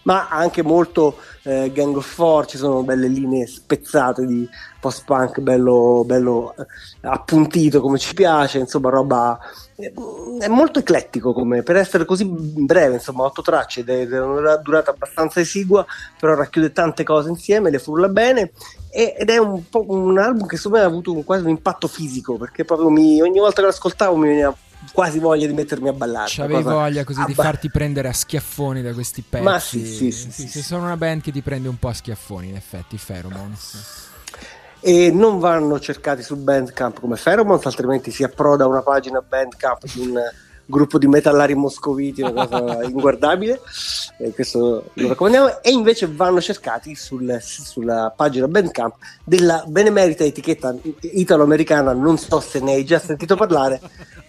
Ma 0.03 0.28
anche 0.28 0.62
molto 0.62 1.16
eh, 1.42 1.70
Gang 1.72 1.96
of 1.96 2.07
Four, 2.07 2.46
ci 2.46 2.57
sono 2.57 2.82
belle 2.82 3.09
linee 3.09 3.46
spezzate 3.46 4.26
di 4.26 4.48
post-punk 4.80 5.40
bello, 5.40 6.03
bello 6.05 6.55
eh, 6.57 6.66
appuntito 7.03 7.80
come 7.80 7.98
ci 7.98 8.14
piace, 8.14 8.59
insomma 8.59 8.90
roba 8.90 9.38
eh, 9.76 9.92
è 10.40 10.48
molto 10.48 10.80
eclettico 10.80 11.32
come 11.32 11.62
per 11.62 11.76
essere 11.76 12.05
così 12.05 12.24
breve, 12.24 12.94
insomma 12.94 13.24
otto 13.24 13.42
tracce 13.42 13.80
ed 13.80 14.12
è 14.12 14.20
una 14.20 14.57
durata 14.57 14.90
abbastanza 14.90 15.40
esigua, 15.40 15.84
però 16.18 16.34
racchiude 16.34 16.72
tante 16.72 17.05
cose 17.05 17.28
insieme, 17.28 17.70
le 17.70 17.78
frulla 17.78 18.09
bene 18.09 18.53
ed 18.90 19.30
è 19.30 19.38
un, 19.38 19.68
po' 19.70 19.84
un 19.88 20.18
album 20.18 20.46
che 20.46 20.57
secondo 20.57 20.78
me 20.78 20.84
ha 20.84 20.86
avuto 20.86 21.12
un- 21.12 21.24
quasi 21.24 21.44
un 21.44 21.50
impatto 21.50 21.88
fisico 21.88 22.36
perché 22.36 22.64
proprio 22.64 22.90
mi- 22.90 23.22
ogni 23.22 23.38
volta 23.38 23.57
che 23.57 23.62
lo 23.62 23.68
ascoltavo 23.68 24.16
mi 24.16 24.28
veniva 24.28 24.55
quasi 24.93 25.18
voglia 25.18 25.47
di 25.47 25.53
mettermi 25.53 25.89
a 25.89 25.93
ballare. 25.93 26.28
C'avevi 26.28 26.62
cosa 26.62 26.74
voglia 26.74 27.05
così 27.05 27.24
di 27.24 27.33
abba- 27.33 27.43
farti 27.43 27.70
prendere 27.70 28.09
a 28.09 28.12
schiaffoni 28.12 28.83
da 28.83 28.93
questi 28.93 29.22
pezzi. 29.28 29.45
Ma 29.45 29.59
sì, 29.59 29.85
sì, 29.87 30.11
sì, 30.11 30.30
sì, 30.30 30.43
se 30.43 30.61
sì. 30.61 30.62
sono 30.62 30.85
una 30.85 30.97
band 30.97 31.22
che 31.22 31.33
ti 31.33 31.43
prende 31.43 31.68
un 31.68 31.78
po' 31.78 31.89
a 31.89 31.95
schiaffoni, 31.95 32.49
in 32.49 32.57
effetti, 32.57 32.99
Pheromones. 33.05 34.11
e 34.80 35.11
non 35.12 35.39
vanno 35.39 35.78
cercati 35.78 36.22
su 36.22 36.37
Bandcamp 36.37 37.01
come 37.01 37.16
Pheromones, 37.16 37.64
altrimenti 37.66 38.11
si 38.11 38.24
approda 38.24 38.64
a 38.64 38.66
una 38.66 38.83
pagina 38.83 39.20
Bandcamp 39.20 39.85
di 39.93 40.01
un 40.01 40.20
gruppo 40.64 40.97
di 40.99 41.07
metallari 41.07 41.55
moscoviti, 41.55 42.22
una 42.22 42.47
cosa 42.47 42.83
inguardabile, 42.87 43.61
e 44.18 44.33
questo 44.33 44.91
lo 44.95 45.09
raccomandiamo, 45.09 45.61
e 45.62 45.70
invece 45.70 46.07
vanno 46.07 46.41
cercati 46.41 46.95
sul- 46.95 47.39
sulla 47.41 48.12
pagina 48.16 48.49
Bandcamp 48.49 48.95
della 49.24 49.64
benemerita 49.66 50.24
etichetta 50.24 50.74
italo-americana, 51.01 51.93
non 51.93 52.16
so 52.16 52.41
se 52.41 52.61
ne 52.61 52.74
hai 52.74 52.85
già 52.85 52.99
sentito 52.99 53.37
parlare, 53.37 53.80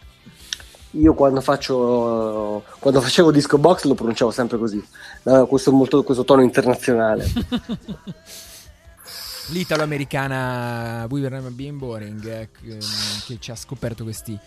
io 0.91 1.15
quando 1.15 1.41
faccio 1.41 2.65
quando 2.81 3.01
facevo 3.01 3.31
disco 3.31 3.57
box 3.59 3.85
lo 3.85 3.95
pronunciavo 3.95 4.31
sempre 4.31 4.59
così. 4.59 4.87
Aveva 5.23 5.47
questo, 5.47 5.73
molto, 5.73 6.03
questo 6.03 6.25
tono 6.25 6.43
internazionale 6.43 7.25
L'italo-americana 9.49 11.07
We 11.11 11.21
Were 11.21 11.35
Never 11.35 11.53
Being 11.53 11.79
Boring 11.79 12.27
eh, 12.27 12.49
che, 13.27 13.37
ci 13.39 13.51
ha 13.51 13.57
scoperto 13.57 14.03
questi 14.03 14.39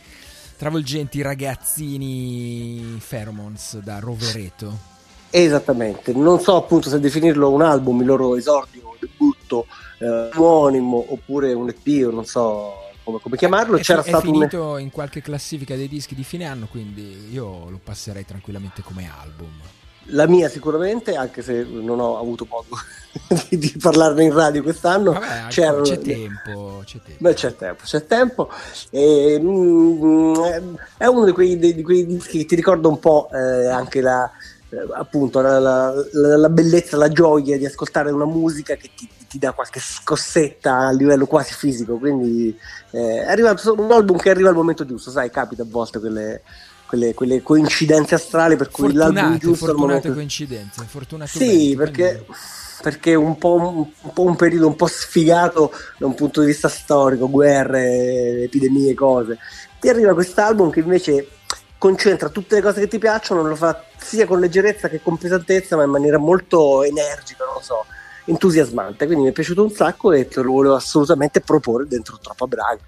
travolgenti 0.58 1.22
ragazzini 1.22 3.00
Pheromones 3.08 3.78
da 3.78 4.00
Rovereto. 4.00 4.96
esattamente 5.30 6.14
non 6.14 6.40
so 6.40 6.56
appunto 6.56 6.90
se 6.90 7.00
definirlo 7.00 7.52
un 7.52 7.62
album 7.62 8.00
il 8.02 8.08
loro 8.08 8.36
esordio 8.36 8.96
debutto 9.00 9.68
eh, 10.00 10.30
omonimo 10.34 11.06
oppure 11.10 11.54
un 11.54 11.70
EP 11.70 12.08
o 12.08 12.12
non 12.12 12.26
so 12.26 12.74
come, 13.08 13.20
come 13.22 13.38
chiamarlo 13.38 13.78
È, 13.78 13.82
c'era 13.82 14.02
è 14.02 14.08
stato 14.08 14.28
un 14.28 14.34
finito 14.34 14.78
in 14.78 14.92
qualche 14.92 15.22
classifica 15.22 15.76
dei 15.76 15.88
dischi 15.88 16.14
di 16.14 16.24
fine 16.24 16.46
anno, 16.46 16.68
quindi 16.68 17.32
io 17.32 17.70
lo 17.70 17.80
passerei 17.82 18.26
tranquillamente 18.26 18.82
come 18.82 19.10
album. 19.10 19.52
La 20.12 20.28
mia 20.28 20.48
sicuramente 20.50 21.16
anche 21.16 21.42
se 21.42 21.66
non 21.70 22.00
ho 22.00 22.18
avuto 22.20 22.46
modo 22.50 22.78
di, 23.50 23.58
di 23.58 23.76
parlarne 23.80 24.24
in 24.24 24.34
radio 24.34 24.62
quest'anno 24.64 25.12
Vabbè, 25.14 25.48
c'è 25.50 25.66
tempo, 26.00 26.82
c'è 26.86 27.00
tempo. 27.04 27.24
Beh, 27.24 27.34
c'è 27.34 27.56
tempo, 27.56 27.84
c'è 27.84 28.06
tempo. 28.06 28.50
E, 28.90 29.38
mm, 29.42 30.76
è 30.98 31.06
uno 31.06 31.26
di 31.26 31.32
quei, 31.32 31.58
di 31.58 31.82
quei 31.82 32.06
dischi 32.06 32.40
che 32.40 32.46
ti 32.46 32.56
ricorda 32.56 32.88
un 32.88 33.00
po' 33.00 33.30
eh, 33.34 33.68
anche 33.68 34.02
la, 34.02 34.30
eh, 34.70 34.78
appunto, 34.94 35.42
la, 35.42 35.60
la- 35.60 35.94
la- 36.38 36.50
bellezza, 36.50 36.96
la 36.98 37.10
gioia 37.10 37.58
di 37.58 37.66
ascoltare 37.66 38.12
una 38.12 38.26
musica 38.26 38.76
che 38.76 38.90
ti, 38.96 39.10
ti 39.28 39.40
dà 39.40 39.52
qualche 39.52 39.80
scossetta 39.80 40.78
a 40.88 40.92
livello 40.92 41.26
quasi 41.26 41.54
fisico. 41.54 41.98
Quindi 41.98 42.58
eh, 42.92 43.22
è 43.24 43.30
arrivato 43.30 43.74
un 43.74 43.92
album 43.92 44.18
che 44.18 44.30
arriva 44.30 44.50
al 44.50 44.56
momento 44.56 44.86
giusto, 44.86 45.10
sai, 45.12 45.30
capita 45.30 45.64
a 45.64 45.68
volte 45.68 46.00
quelle, 46.00 46.42
quelle, 46.88 47.14
quelle 47.14 47.44
coincidenze 47.44 48.16
astrali 48.16 48.56
per 48.56 48.72
cui 48.72 48.94
l'album 48.94 49.16
Fortunate, 49.16 49.46
giusto 49.46 49.66
al 49.66 49.72
fortunate 49.72 49.94
momento 49.94 50.14
coincidenze, 50.14 50.84
fortunate 50.86 51.30
sì, 51.30 51.76
perché, 51.78 52.26
perché 52.82 53.14
un 53.14 53.38
po' 53.38 53.54
un, 53.56 53.76
un 54.02 54.14
po' 54.14 54.24
un 54.24 54.36
periodo 54.36 54.68
un 54.68 54.76
po' 54.76 54.88
sfigato 54.88 55.72
da 55.98 56.08
un 56.08 56.16
punto 56.16 56.40
di 56.42 56.48
vista 56.48 56.70
storico, 56.70 57.30
guerre, 57.30 58.44
epidemie, 58.44 58.94
cose. 58.96 59.38
Ti 59.80 59.90
arriva 59.90 60.14
quest'album 60.14 60.72
che 60.72 60.80
invece 60.80 61.28
concentra 61.78 62.30
tutte 62.30 62.56
le 62.56 62.62
cose 62.62 62.80
che 62.80 62.88
ti 62.88 62.98
piacciono, 62.98 63.44
lo 63.44 63.56
fa 63.56 63.84
sia 63.98 64.26
con 64.26 64.40
leggerezza 64.40 64.88
che 64.88 65.02
con 65.02 65.18
pesantezza, 65.18 65.76
ma 65.76 65.84
in 65.84 65.92
maniera 65.92 66.18
molto 66.18 66.84
energica, 66.84 67.44
non 67.46 67.56
lo 67.56 67.62
so, 67.62 67.86
entusiasmante. 68.26 69.06
Quindi 69.06 69.26
mi 69.26 69.30
è 69.30 69.34
piaciuto 69.34 69.62
un 69.62 69.72
sacco 69.72 70.14
e 70.14 70.28
te 70.28 70.42
lo 70.42 70.52
volevo 70.52 70.76
assolutamente 70.76 71.42
proporre 71.42 71.86
dentro 71.86 72.18
Troppa 72.18 72.48
Braga. 72.48 72.82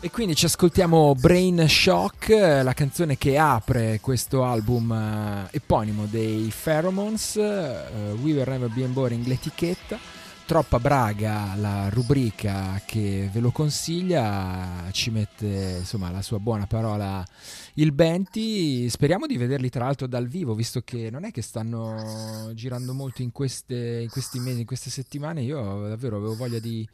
E 0.00 0.12
quindi 0.12 0.36
ci 0.36 0.44
ascoltiamo 0.44 1.16
Brain 1.16 1.68
Shock, 1.68 2.28
eh, 2.28 2.62
la 2.62 2.72
canzone 2.72 3.18
che 3.18 3.36
apre 3.36 3.98
questo 4.00 4.44
album 4.44 4.92
eh, 4.92 5.48
eponimo 5.50 6.06
dei 6.06 6.52
Pheromones, 6.62 7.34
eh, 7.34 8.12
We 8.22 8.32
Were 8.32 8.48
Never 8.48 8.70
Being 8.70 8.92
Boring 8.92 9.26
l'etichetta, 9.26 9.98
Troppa 10.46 10.78
Braga 10.78 11.56
la 11.56 11.88
rubrica 11.88 12.80
che 12.86 13.28
ve 13.32 13.40
lo 13.40 13.50
consiglia, 13.50 14.84
ci 14.92 15.10
mette 15.10 15.78
insomma 15.80 16.12
la 16.12 16.22
sua 16.22 16.38
buona 16.38 16.68
parola 16.68 17.26
il 17.74 17.90
Benti, 17.90 18.88
speriamo 18.88 19.26
di 19.26 19.36
vederli 19.36 19.68
tra 19.68 19.84
l'altro 19.84 20.06
dal 20.06 20.28
vivo, 20.28 20.54
visto 20.54 20.80
che 20.82 21.10
non 21.10 21.24
è 21.24 21.32
che 21.32 21.42
stanno 21.42 22.52
girando 22.54 22.94
molto 22.94 23.22
in, 23.22 23.32
queste, 23.32 24.02
in 24.02 24.10
questi 24.10 24.38
mesi, 24.38 24.60
in 24.60 24.66
queste 24.66 24.90
settimane, 24.90 25.42
io 25.42 25.88
davvero 25.88 26.18
avevo 26.18 26.36
voglia 26.36 26.60
di 26.60 26.88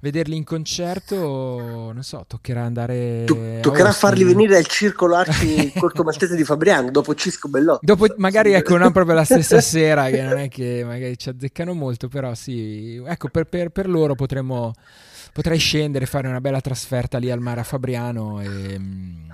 vederli 0.00 0.36
in 0.36 0.44
concerto, 0.44 1.90
non 1.92 2.02
so, 2.02 2.24
toccherà 2.26 2.62
andare... 2.62 3.24
A 3.24 3.60
toccherà 3.60 3.92
farli 3.92 4.24
venire 4.24 4.56
al 4.56 4.66
circolo 4.66 5.14
Arci 5.16 5.72
Corto 5.76 6.02
Maltese 6.02 6.36
di 6.36 6.44
Fabriano 6.44 6.90
dopo 6.90 7.14
Cisco 7.14 7.48
Bellotti. 7.48 7.84
Dopo, 7.84 8.06
magari 8.16 8.52
ecco, 8.52 8.76
non 8.76 8.92
proprio 8.92 9.14
la 9.14 9.24
stessa 9.24 9.60
sera, 9.62 10.08
che 10.08 10.22
non 10.22 10.38
è 10.38 10.48
che 10.48 10.82
magari 10.84 11.18
ci 11.18 11.28
azzeccano 11.28 11.74
molto, 11.74 12.08
però 12.08 12.34
sì, 12.34 13.02
ecco, 13.04 13.28
per, 13.28 13.46
per- 13.46 13.70
per 13.70 13.88
loro 13.88 14.14
potremmo, 14.14 14.72
potrei 15.32 15.58
scendere, 15.58 16.06
fare 16.06 16.28
una 16.28 16.40
bella 16.40 16.60
trasferta 16.60 17.18
lì 17.18 17.30
al 17.30 17.40
mare 17.40 17.60
a 17.60 17.64
Fabriano 17.64 18.40
e 18.40 18.78
mm, 18.78 19.30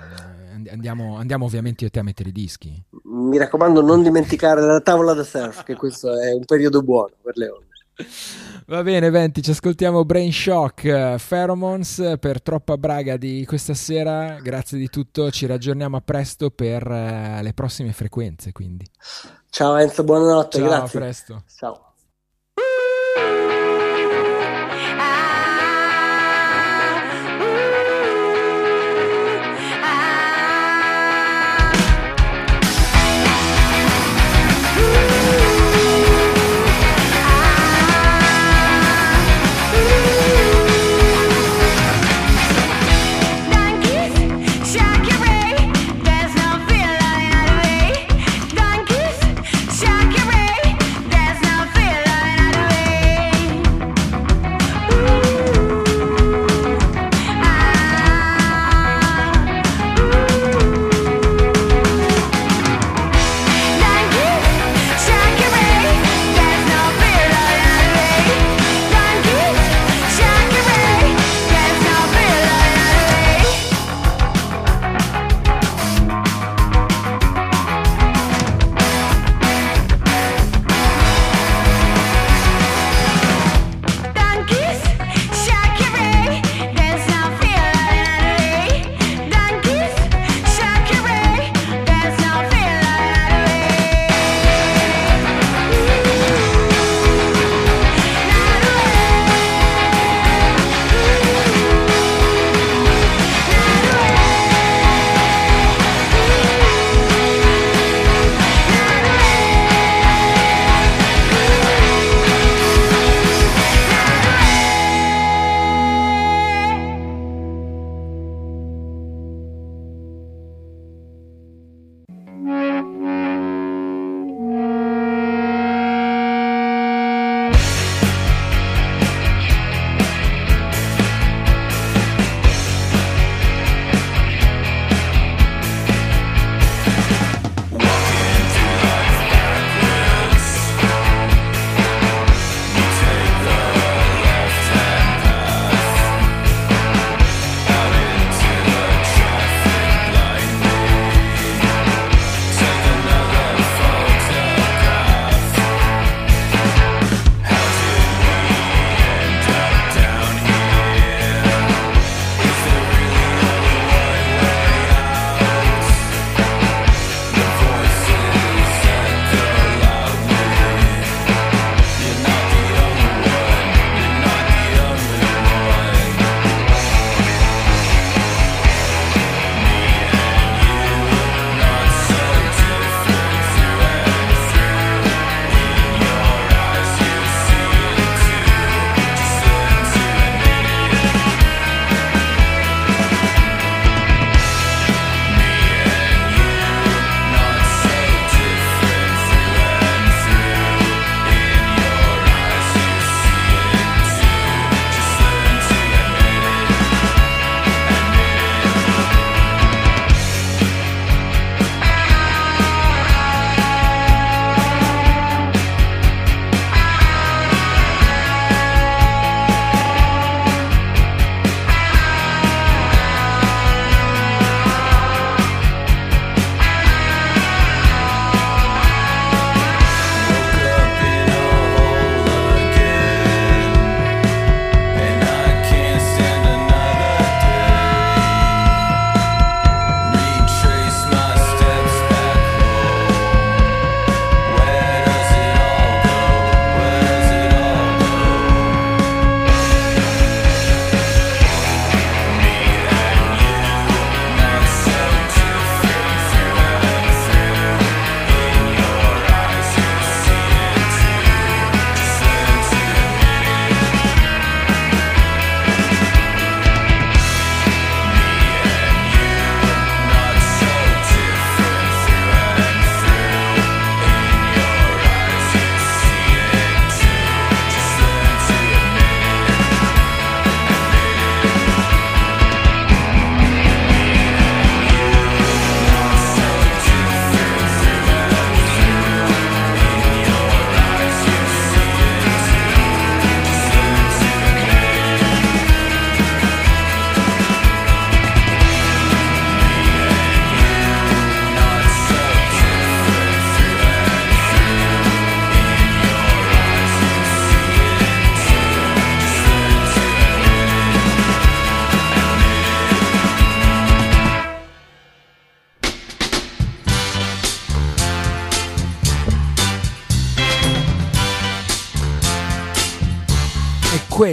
and- 0.55 0.69
andiamo, 0.69 1.17
andiamo 1.17 1.45
ovviamente 1.45 1.85
io 1.85 1.89
e 1.89 1.93
te 1.93 1.99
a 1.99 2.03
mettere 2.03 2.31
i 2.31 2.33
dischi. 2.33 2.83
Mi 3.05 3.37
raccomando, 3.37 3.83
non 3.83 4.03
dimenticare 4.03 4.61
la 4.63 4.81
tavola 4.81 5.13
da 5.13 5.25
surf, 5.25 5.63
che 5.63 5.75
questo 5.75 6.19
è 6.19 6.33
un 6.33 6.45
periodo 6.45 6.83
buono 6.83 7.13
per 7.23 7.37
le 7.37 7.49
onde. 7.49 7.73
Va 8.67 8.83
bene, 8.83 9.09
Venti, 9.11 9.41
ci 9.43 9.51
ascoltiamo 9.51 10.05
Brain 10.05 10.33
Shock, 10.33 10.85
eh, 10.85 11.19
Pheromones 11.29 11.99
eh, 12.01 12.19
per 12.19 12.43
Troppa 12.43 12.77
Braga 12.77 13.17
di 13.17 13.45
questa 13.47 13.75
sera. 13.75 14.39
Grazie 14.41 14.79
di 14.79 14.89
tutto, 14.89 15.31
ci 15.31 15.47
raggiorniamo 15.47 15.97
a 15.97 16.01
presto 16.01 16.51
per 16.51 16.87
eh, 16.87 17.41
le 17.43 17.53
prossime 17.53 17.93
frequenze, 17.93 18.53
quindi. 18.53 18.85
Ciao 19.49 19.77
Enzo, 19.77 20.03
buonanotte, 20.03 20.59
Ciao, 20.59 20.67
a 20.67 20.71
grazie. 20.79 20.99
presto. 20.99 21.43
Ciao. 21.57 21.94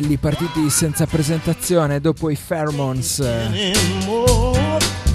Quelli 0.02 0.18
partiti 0.18 0.68
senza 0.72 1.06
presentazione 1.06 2.02
dopo 2.02 2.32
i 2.32 2.36
Pheromones 2.36 3.24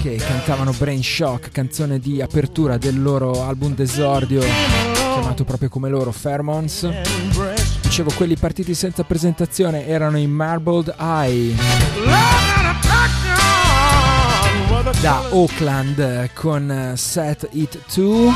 che 0.01 0.15
cantavano 0.15 0.71
Brain 0.71 1.03
Shock, 1.03 1.51
canzone 1.51 1.99
di 1.99 2.21
apertura 2.21 2.77
del 2.77 3.01
loro 3.01 3.43
album 3.43 3.75
d'esordio 3.75 4.39
chiamato 4.39 5.43
proprio 5.43 5.67
come 5.67 5.89
loro 5.89 6.13
Pheromones. 6.17 6.89
Dicevo, 7.81 8.11
quelli 8.15 8.37
partiti 8.37 8.73
senza 8.73 9.03
presentazione 9.03 9.85
erano 9.87 10.17
i 10.17 10.27
Marbled 10.27 10.95
Eye 10.97 11.53
da 15.01 15.21
Oakland 15.31 16.29
con 16.33 16.71
eh, 16.71 16.95
Set 16.95 17.49
It 17.51 17.77
2, 17.93 18.31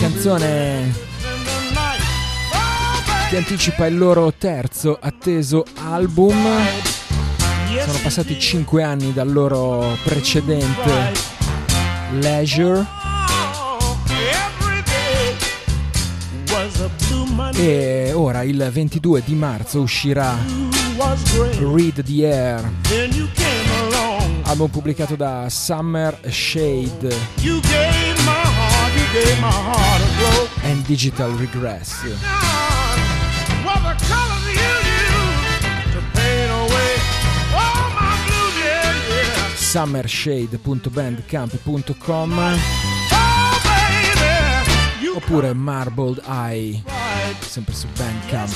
canzone 0.00 1.12
che 3.34 3.40
anticipa 3.40 3.86
il 3.86 3.98
loro 3.98 4.32
terzo 4.32 4.96
atteso 5.00 5.64
album. 5.74 6.36
Sono 7.84 7.98
passati 8.00 8.38
5 8.38 8.80
anni 8.84 9.12
dal 9.12 9.32
loro 9.32 9.98
precedente 10.04 11.12
Leisure 12.12 12.86
e 17.54 18.12
ora 18.14 18.44
il 18.44 18.68
22 18.70 19.22
di 19.24 19.34
marzo 19.34 19.80
uscirà 19.80 20.36
Read 21.58 22.04
the 22.04 22.32
Air, 22.32 22.70
album 24.44 24.68
pubblicato 24.68 25.16
da 25.16 25.48
Summer 25.48 26.20
Shade 26.30 27.16
and 30.62 30.86
Digital 30.86 31.32
Regress. 31.32 32.63
summershade.bandcamp.com 39.74 42.58
oppure 45.16 45.52
Marbled 45.52 46.22
Eye 46.28 46.80
sempre 47.40 47.74
su 47.74 47.88
Bandcamp. 47.96 48.52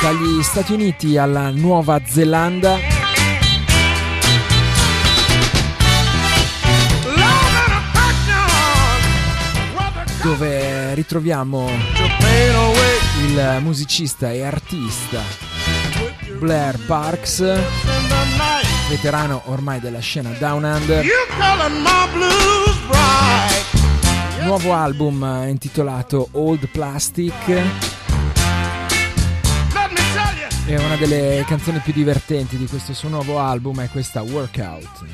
Dagli 0.00 0.42
Stati 0.42 0.72
Uniti 0.72 1.18
alla 1.18 1.50
Nuova 1.50 2.00
Zelanda 2.06 2.97
dove 10.22 10.94
ritroviamo 10.94 11.68
il 13.26 13.58
musicista 13.60 14.30
e 14.30 14.42
artista 14.42 15.22
Blair 16.38 16.78
Parks, 16.86 17.38
veterano 18.88 19.42
ormai 19.46 19.80
della 19.80 20.00
scena 20.00 20.30
Down 20.38 20.64
Under. 20.64 21.04
Nuovo 24.42 24.72
album 24.72 25.44
intitolato 25.48 26.28
Old 26.32 26.68
Plastic 26.68 27.48
e 30.66 30.76
una 30.76 30.96
delle 30.96 31.44
canzoni 31.46 31.78
più 31.80 31.92
divertenti 31.92 32.56
di 32.56 32.66
questo 32.66 32.92
suo 32.92 33.08
nuovo 33.08 33.38
album 33.40 33.80
è 33.80 33.88
questa 33.88 34.22
Workout. 34.22 35.06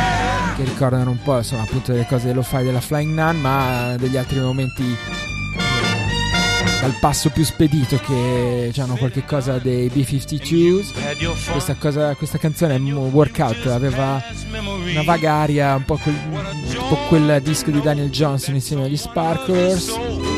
che 0.56 0.64
ricordano 0.64 1.10
un 1.10 1.22
po' 1.22 1.36
insomma 1.36 1.60
appunto 1.64 1.92
delle 1.92 2.06
cose 2.06 2.28
dello 2.28 2.40
fai 2.40 2.64
della 2.64 2.80
Flying 2.80 3.12
Nun, 3.12 3.38
ma 3.38 3.94
degli 3.98 4.16
altri 4.16 4.40
momenti 4.40 4.82
eh, 4.82 6.80
dal 6.80 6.96
passo 7.00 7.28
più 7.28 7.44
spedito 7.44 7.98
che 7.98 8.72
hanno 8.78 8.96
qualche 8.96 9.26
cosa 9.26 9.58
dei 9.58 9.90
B-52s. 9.90 10.92
Had 11.04 11.20
your 11.20 11.36
fun 11.36 11.52
Questa, 11.52 11.74
cosa, 11.74 12.14
questa 12.14 12.38
canzone 12.38 12.78
Workout 12.78 13.66
aveva 13.66 14.24
una 14.58 15.02
vaga 15.04 15.34
aria, 15.34 15.74
un 15.74 15.84
po' 15.84 15.98
quel, 15.98 16.14
un 16.30 16.88
po' 16.88 16.96
quel 17.08 17.42
disco 17.42 17.70
di 17.70 17.82
Daniel 17.82 18.08
Johnson 18.08 18.54
insieme 18.54 18.84
agli 18.84 18.96
Sparklers. 18.96 20.31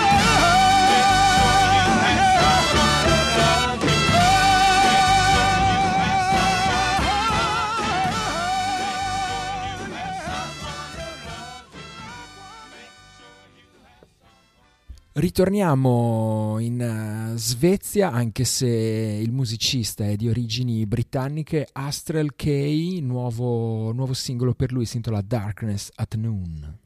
Ritorniamo 15.17 16.57
in 16.59 16.81
eh, 16.81 17.37
Svezia, 17.37 18.11
anche 18.11 18.43
se 18.43 18.67
il 18.67 19.31
musicista 19.31 20.05
è 20.05 20.17
di 20.17 20.27
origini 20.27 20.85
britanniche, 20.85 21.69
Astrel 21.71 22.35
K, 22.35 22.99
nuovo, 22.99 23.93
nuovo 23.93 24.13
singolo 24.13 24.53
per 24.53 24.73
lui 24.73 24.83
si 24.83 24.97
intitola 24.97 25.21
Darkness 25.21 25.89
at 25.95 26.15
Noon. 26.15 26.79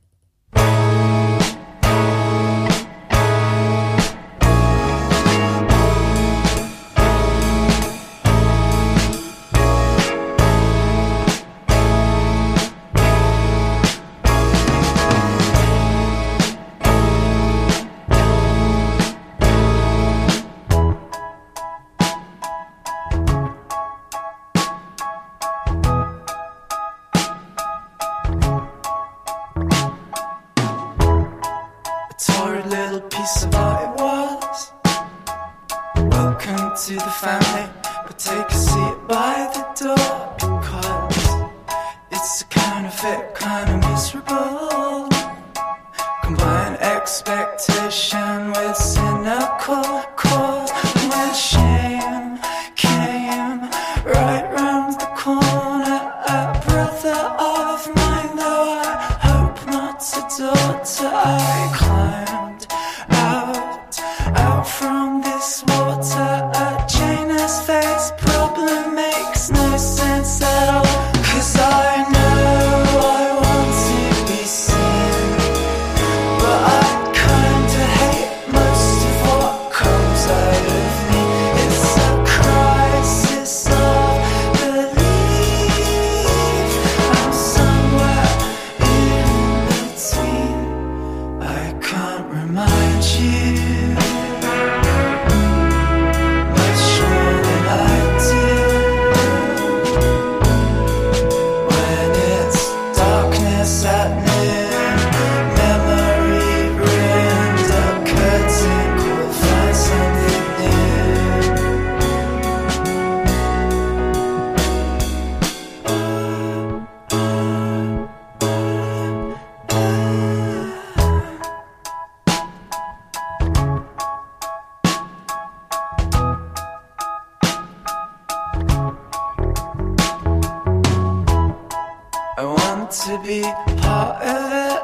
To 133.10 133.18
be 133.24 133.42
part 133.82 134.22
of 134.22 134.54
it 134.70 134.82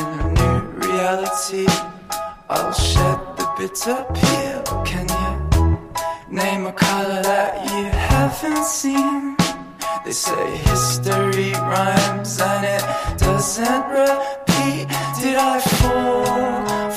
in 0.00 0.06
a 0.06 0.32
new 0.40 0.60
reality. 0.88 1.66
I'll 2.50 2.72
shed 2.72 3.20
the 3.36 3.46
bitter 3.56 3.98
peel. 4.16 4.62
Can 4.84 5.06
you 5.20 5.78
name 6.28 6.66
a 6.66 6.72
color 6.72 7.22
that 7.22 7.52
you 7.70 7.84
haven't 8.10 8.64
seen? 8.64 9.36
They 10.04 10.10
say 10.10 10.56
history 10.70 11.52
rhymes 11.52 12.40
and 12.40 12.64
it 12.76 12.82
doesn't 13.18 13.84
repeat. 13.98 14.88
Did 15.20 15.36
I 15.36 15.60
fall 15.60 16.90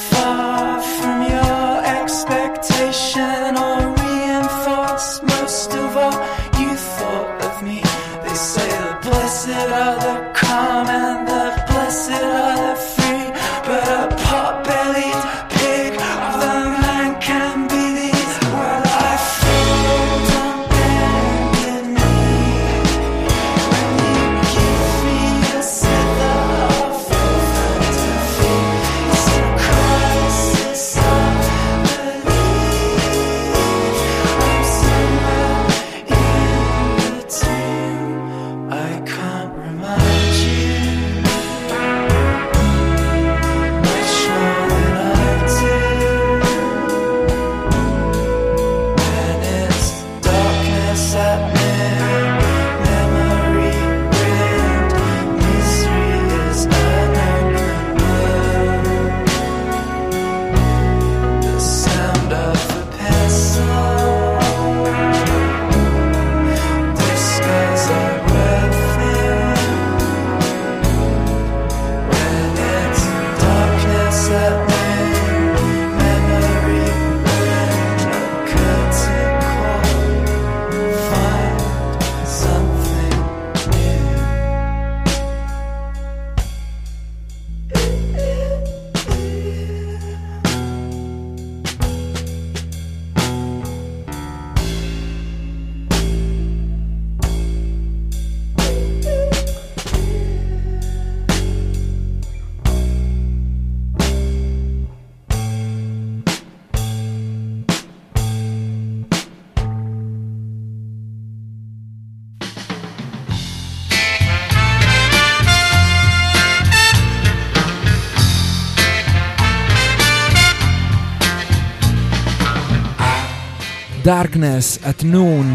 Darkness 124.10 124.80
at 124.82 125.04
Noon. 125.04 125.54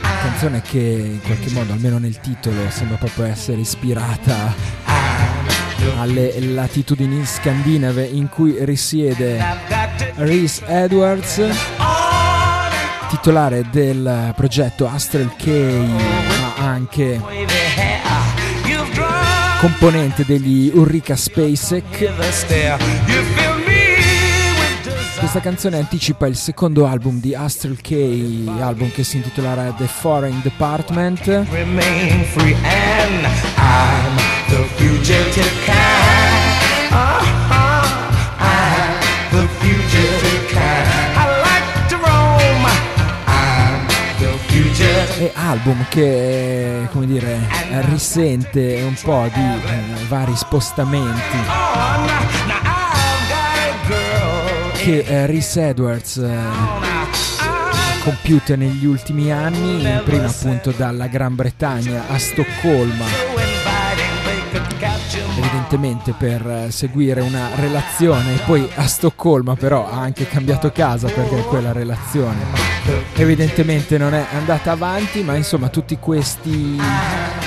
Canzone 0.00 0.62
che 0.62 0.78
in 0.78 1.20
qualche 1.22 1.50
modo, 1.50 1.72
almeno 1.72 1.98
nel 1.98 2.20
titolo, 2.20 2.70
sembra 2.70 2.96
proprio 2.98 3.24
essere 3.24 3.62
ispirata 3.62 4.54
alle 5.98 6.40
latitudini 6.40 7.24
scandinave 7.24 8.04
in 8.04 8.28
cui 8.28 8.54
risiede 8.60 9.44
Reese 10.14 10.64
Edwards, 10.66 11.42
titolare 13.08 13.66
del 13.68 14.32
progetto 14.36 14.86
Astral 14.86 15.34
K, 15.34 15.46
ma 15.48 16.64
anche 16.64 17.20
componente 19.58 20.24
degli 20.24 20.70
Ulrika 20.72 21.16
Spacek. 21.16 22.08
Questa 25.30 25.48
canzone 25.48 25.78
anticipa 25.78 26.26
il 26.26 26.34
secondo 26.34 26.88
album 26.88 27.20
di 27.20 27.36
Astral 27.36 27.80
K, 27.80 27.92
album 28.58 28.90
che 28.90 29.04
si 29.04 29.18
intitolerà 29.18 29.70
The 29.70 29.86
Foreign 29.86 30.40
Department. 30.42 31.22
Kind. 31.22 31.46
Uh-huh. 36.90 37.28
E 45.20 45.32
album 45.36 45.86
che, 45.90 46.88
come 46.90 47.06
dire, 47.06 47.38
risente 47.88 48.82
un 48.84 48.96
po' 49.00 49.28
di 49.32 49.40
eh, 49.40 50.06
vari 50.08 50.34
spostamenti 50.34 52.19
che 54.82 55.00
eh, 55.00 55.26
Reese 55.26 55.68
Edwards 55.68 56.16
eh, 56.16 56.26
ha 56.26 57.08
compiuto 58.02 58.56
negli 58.56 58.86
ultimi 58.86 59.30
anni, 59.30 60.00
prima 60.04 60.26
appunto 60.26 60.72
dalla 60.74 61.06
Gran 61.06 61.34
Bretagna 61.34 62.04
a 62.08 62.18
Stoccolma, 62.18 63.04
evidentemente 65.36 66.14
per 66.16 66.46
eh, 66.46 66.70
seguire 66.70 67.20
una 67.20 67.48
relazione, 67.56 68.40
poi 68.46 68.66
a 68.74 68.86
Stoccolma 68.86 69.54
però 69.54 69.86
ha 69.86 70.00
anche 70.00 70.26
cambiato 70.26 70.72
casa 70.72 71.08
perché 71.08 71.42
quella 71.42 71.72
relazione 71.72 72.70
evidentemente 73.16 73.98
non 73.98 74.14
è 74.14 74.24
andata 74.32 74.72
avanti, 74.72 75.22
ma 75.22 75.36
insomma 75.36 75.68
tutti 75.68 75.98
questi 75.98 76.78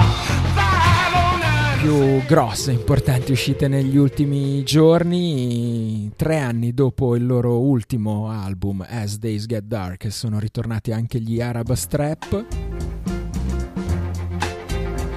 509. 0.59 1.81
più 1.81 2.27
grosse, 2.27 2.73
importanti 2.73 3.33
uscite 3.33 3.69
negli 3.69 3.97
ultimi 3.97 4.63
giorni, 4.65 6.11
tre 6.17 6.39
anni 6.39 6.73
dopo 6.75 7.15
il 7.15 7.25
loro 7.25 7.61
ultimo 7.61 8.29
album 8.31 8.85
As 8.89 9.19
Days 9.19 9.47
Get 9.47 9.63
Dark, 9.63 10.11
sono 10.11 10.39
ritornati 10.39 10.93
anche 10.93 11.21
gli 11.21 11.41
Arab 11.41 11.73
Strap. 11.73 12.45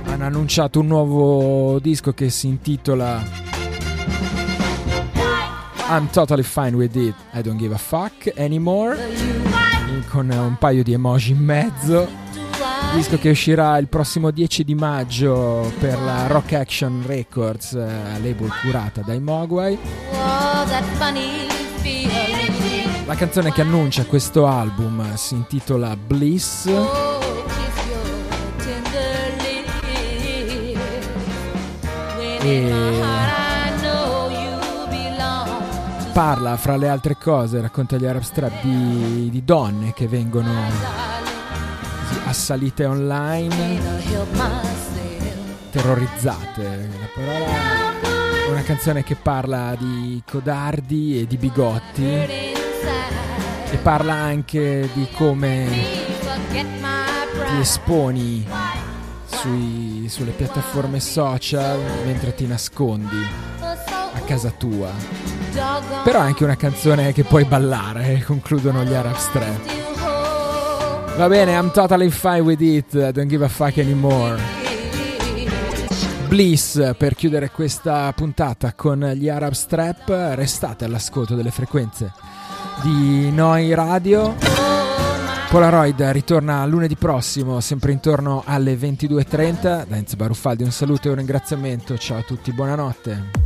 Hanno 0.05 0.25
annunciato 0.25 0.79
un 0.79 0.87
nuovo 0.87 1.79
disco 1.79 2.13
che 2.13 2.29
si 2.29 2.47
intitola 2.47 3.23
I'm 5.91 6.07
totally 6.07 6.43
fine 6.43 6.77
with 6.77 6.95
it, 6.95 7.13
I 7.33 7.41
don't 7.41 7.57
give 7.57 7.73
a 7.73 7.77
fuck 7.77 8.31
anymore, 8.37 8.97
con 10.09 10.29
un 10.29 10.55
paio 10.57 10.83
di 10.83 10.93
emoji 10.93 11.31
in 11.31 11.39
mezzo. 11.39 12.07
Disco 12.93 13.17
che 13.17 13.31
uscirà 13.31 13.77
il 13.77 13.89
prossimo 13.89 14.31
10 14.31 14.63
di 14.63 14.73
maggio 14.73 15.69
per 15.79 15.99
la 15.99 16.27
Rock 16.27 16.53
Action 16.53 17.03
Records, 17.05 17.73
eh, 17.73 18.21
label 18.21 18.49
curata 18.61 19.01
dai 19.01 19.19
Mogwai. 19.19 19.77
La 23.05 23.15
canzone 23.15 23.51
che 23.51 23.59
annuncia 23.59 24.05
questo 24.05 24.47
album 24.47 25.13
si 25.15 25.33
intitola 25.33 25.97
Bliss 25.97 26.69
e 32.39 33.40
parla, 36.11 36.57
fra 36.57 36.75
le 36.75 36.89
altre 36.89 37.15
cose, 37.15 37.61
racconta 37.61 37.95
gli 37.97 38.05
Arab 38.05 38.21
Strap 38.21 38.61
di, 38.61 39.29
di 39.31 39.43
donne 39.45 39.93
che 39.93 40.07
vengono 40.07 40.51
assalite 42.25 42.85
online, 42.85 43.79
terrorizzate. 45.69 46.89
Una 48.49 48.63
canzone 48.63 49.03
che 49.03 49.15
parla 49.15 49.75
di 49.77 50.21
codardi 50.29 51.21
e 51.21 51.27
di 51.27 51.37
bigotti 51.37 52.03
e 52.03 53.77
parla 53.81 54.13
anche 54.13 54.89
di 54.93 55.07
come 55.15 55.67
ti 56.51 57.59
esponi 57.59 58.45
sui- 59.25 60.07
sulle 60.09 60.31
piattaforme 60.31 60.99
social 60.99 61.79
mentre 62.05 62.35
ti 62.35 62.45
nascondi 62.45 63.25
a 63.59 64.19
casa 64.25 64.51
tua. 64.51 65.30
Però 66.03 66.19
è 66.19 66.23
anche 66.23 66.43
una 66.43 66.55
canzone 66.55 67.13
che 67.13 67.23
puoi 67.23 67.45
ballare, 67.45 68.13
eh, 68.13 68.23
concludono 68.23 68.83
gli 68.83 68.93
Arab 68.93 69.15
Strap. 69.15 69.89
Va 71.17 71.27
bene, 71.27 71.51
I'm 71.51 71.71
totally 71.71 72.09
fine 72.09 72.39
with 72.39 72.61
it, 72.61 73.09
don't 73.11 73.27
give 73.27 73.43
a 73.43 73.49
fuck 73.49 73.77
anymore. 73.77 74.39
Bliss 76.27 76.95
per 76.95 77.15
chiudere 77.15 77.51
questa 77.51 78.11
puntata 78.13 78.73
con 78.73 79.01
gli 79.15 79.27
Arab 79.27 79.51
Strap, 79.51 80.09
restate 80.35 80.85
all'ascolto 80.85 81.35
delle 81.35 81.51
frequenze 81.51 82.13
di 82.81 83.29
Noi 83.31 83.73
Radio. 83.73 84.35
Polaroid 85.49 86.01
ritorna 86.11 86.65
lunedì 86.65 86.95
prossimo, 86.95 87.59
sempre 87.59 87.91
intorno 87.91 88.43
alle 88.45 88.75
22.30. 88.75 89.85
Da 89.85 89.97
Enzo 89.97 90.15
Baruffaldi 90.15 90.63
un 90.63 90.71
saluto 90.71 91.07
e 91.07 91.11
un 91.11 91.17
ringraziamento. 91.17 91.97
Ciao 91.97 92.19
a 92.19 92.23
tutti, 92.23 92.53
buonanotte. 92.53 93.40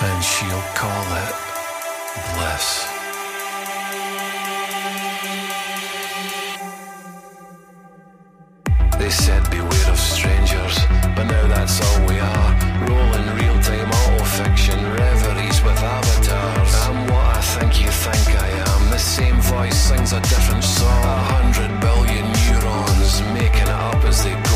And 0.00 0.24
she'll 0.24 0.68
call 0.74 1.04
it 1.22 1.34
bliss. 2.34 2.86
They 8.98 9.10
said 9.10 9.48
beware 9.50 9.90
of 9.90 9.98
strangers, 9.98 10.78
but 11.14 11.24
now 11.24 11.46
that's 11.46 11.80
all 11.80 12.06
we 12.06 12.18
are. 12.18 12.50
Rolling 12.88 13.28
real 13.38 13.58
time 13.62 13.90
auto 13.90 14.24
fiction, 14.24 14.78
reveries 14.92 15.62
with 15.62 15.78
avatars. 15.78 16.74
I'm 16.86 17.06
what 17.06 17.36
I 17.36 17.40
think 17.40 17.80
you 17.80 17.90
think 17.90 18.42
I 18.42 18.48
am. 18.48 18.90
The 18.90 18.98
same 18.98 19.40
voice 19.40 19.76
sings 19.76 20.12
a 20.12 20.20
different 20.20 20.64
song. 20.64 21.04
A 21.04 21.18
hundred 21.34 21.70
billion 21.80 22.26
neurons 22.46 23.22
making 23.32 23.62
it 23.62 23.68
up 23.68 24.04
as 24.04 24.24
they 24.24 24.34
go. 24.34 24.53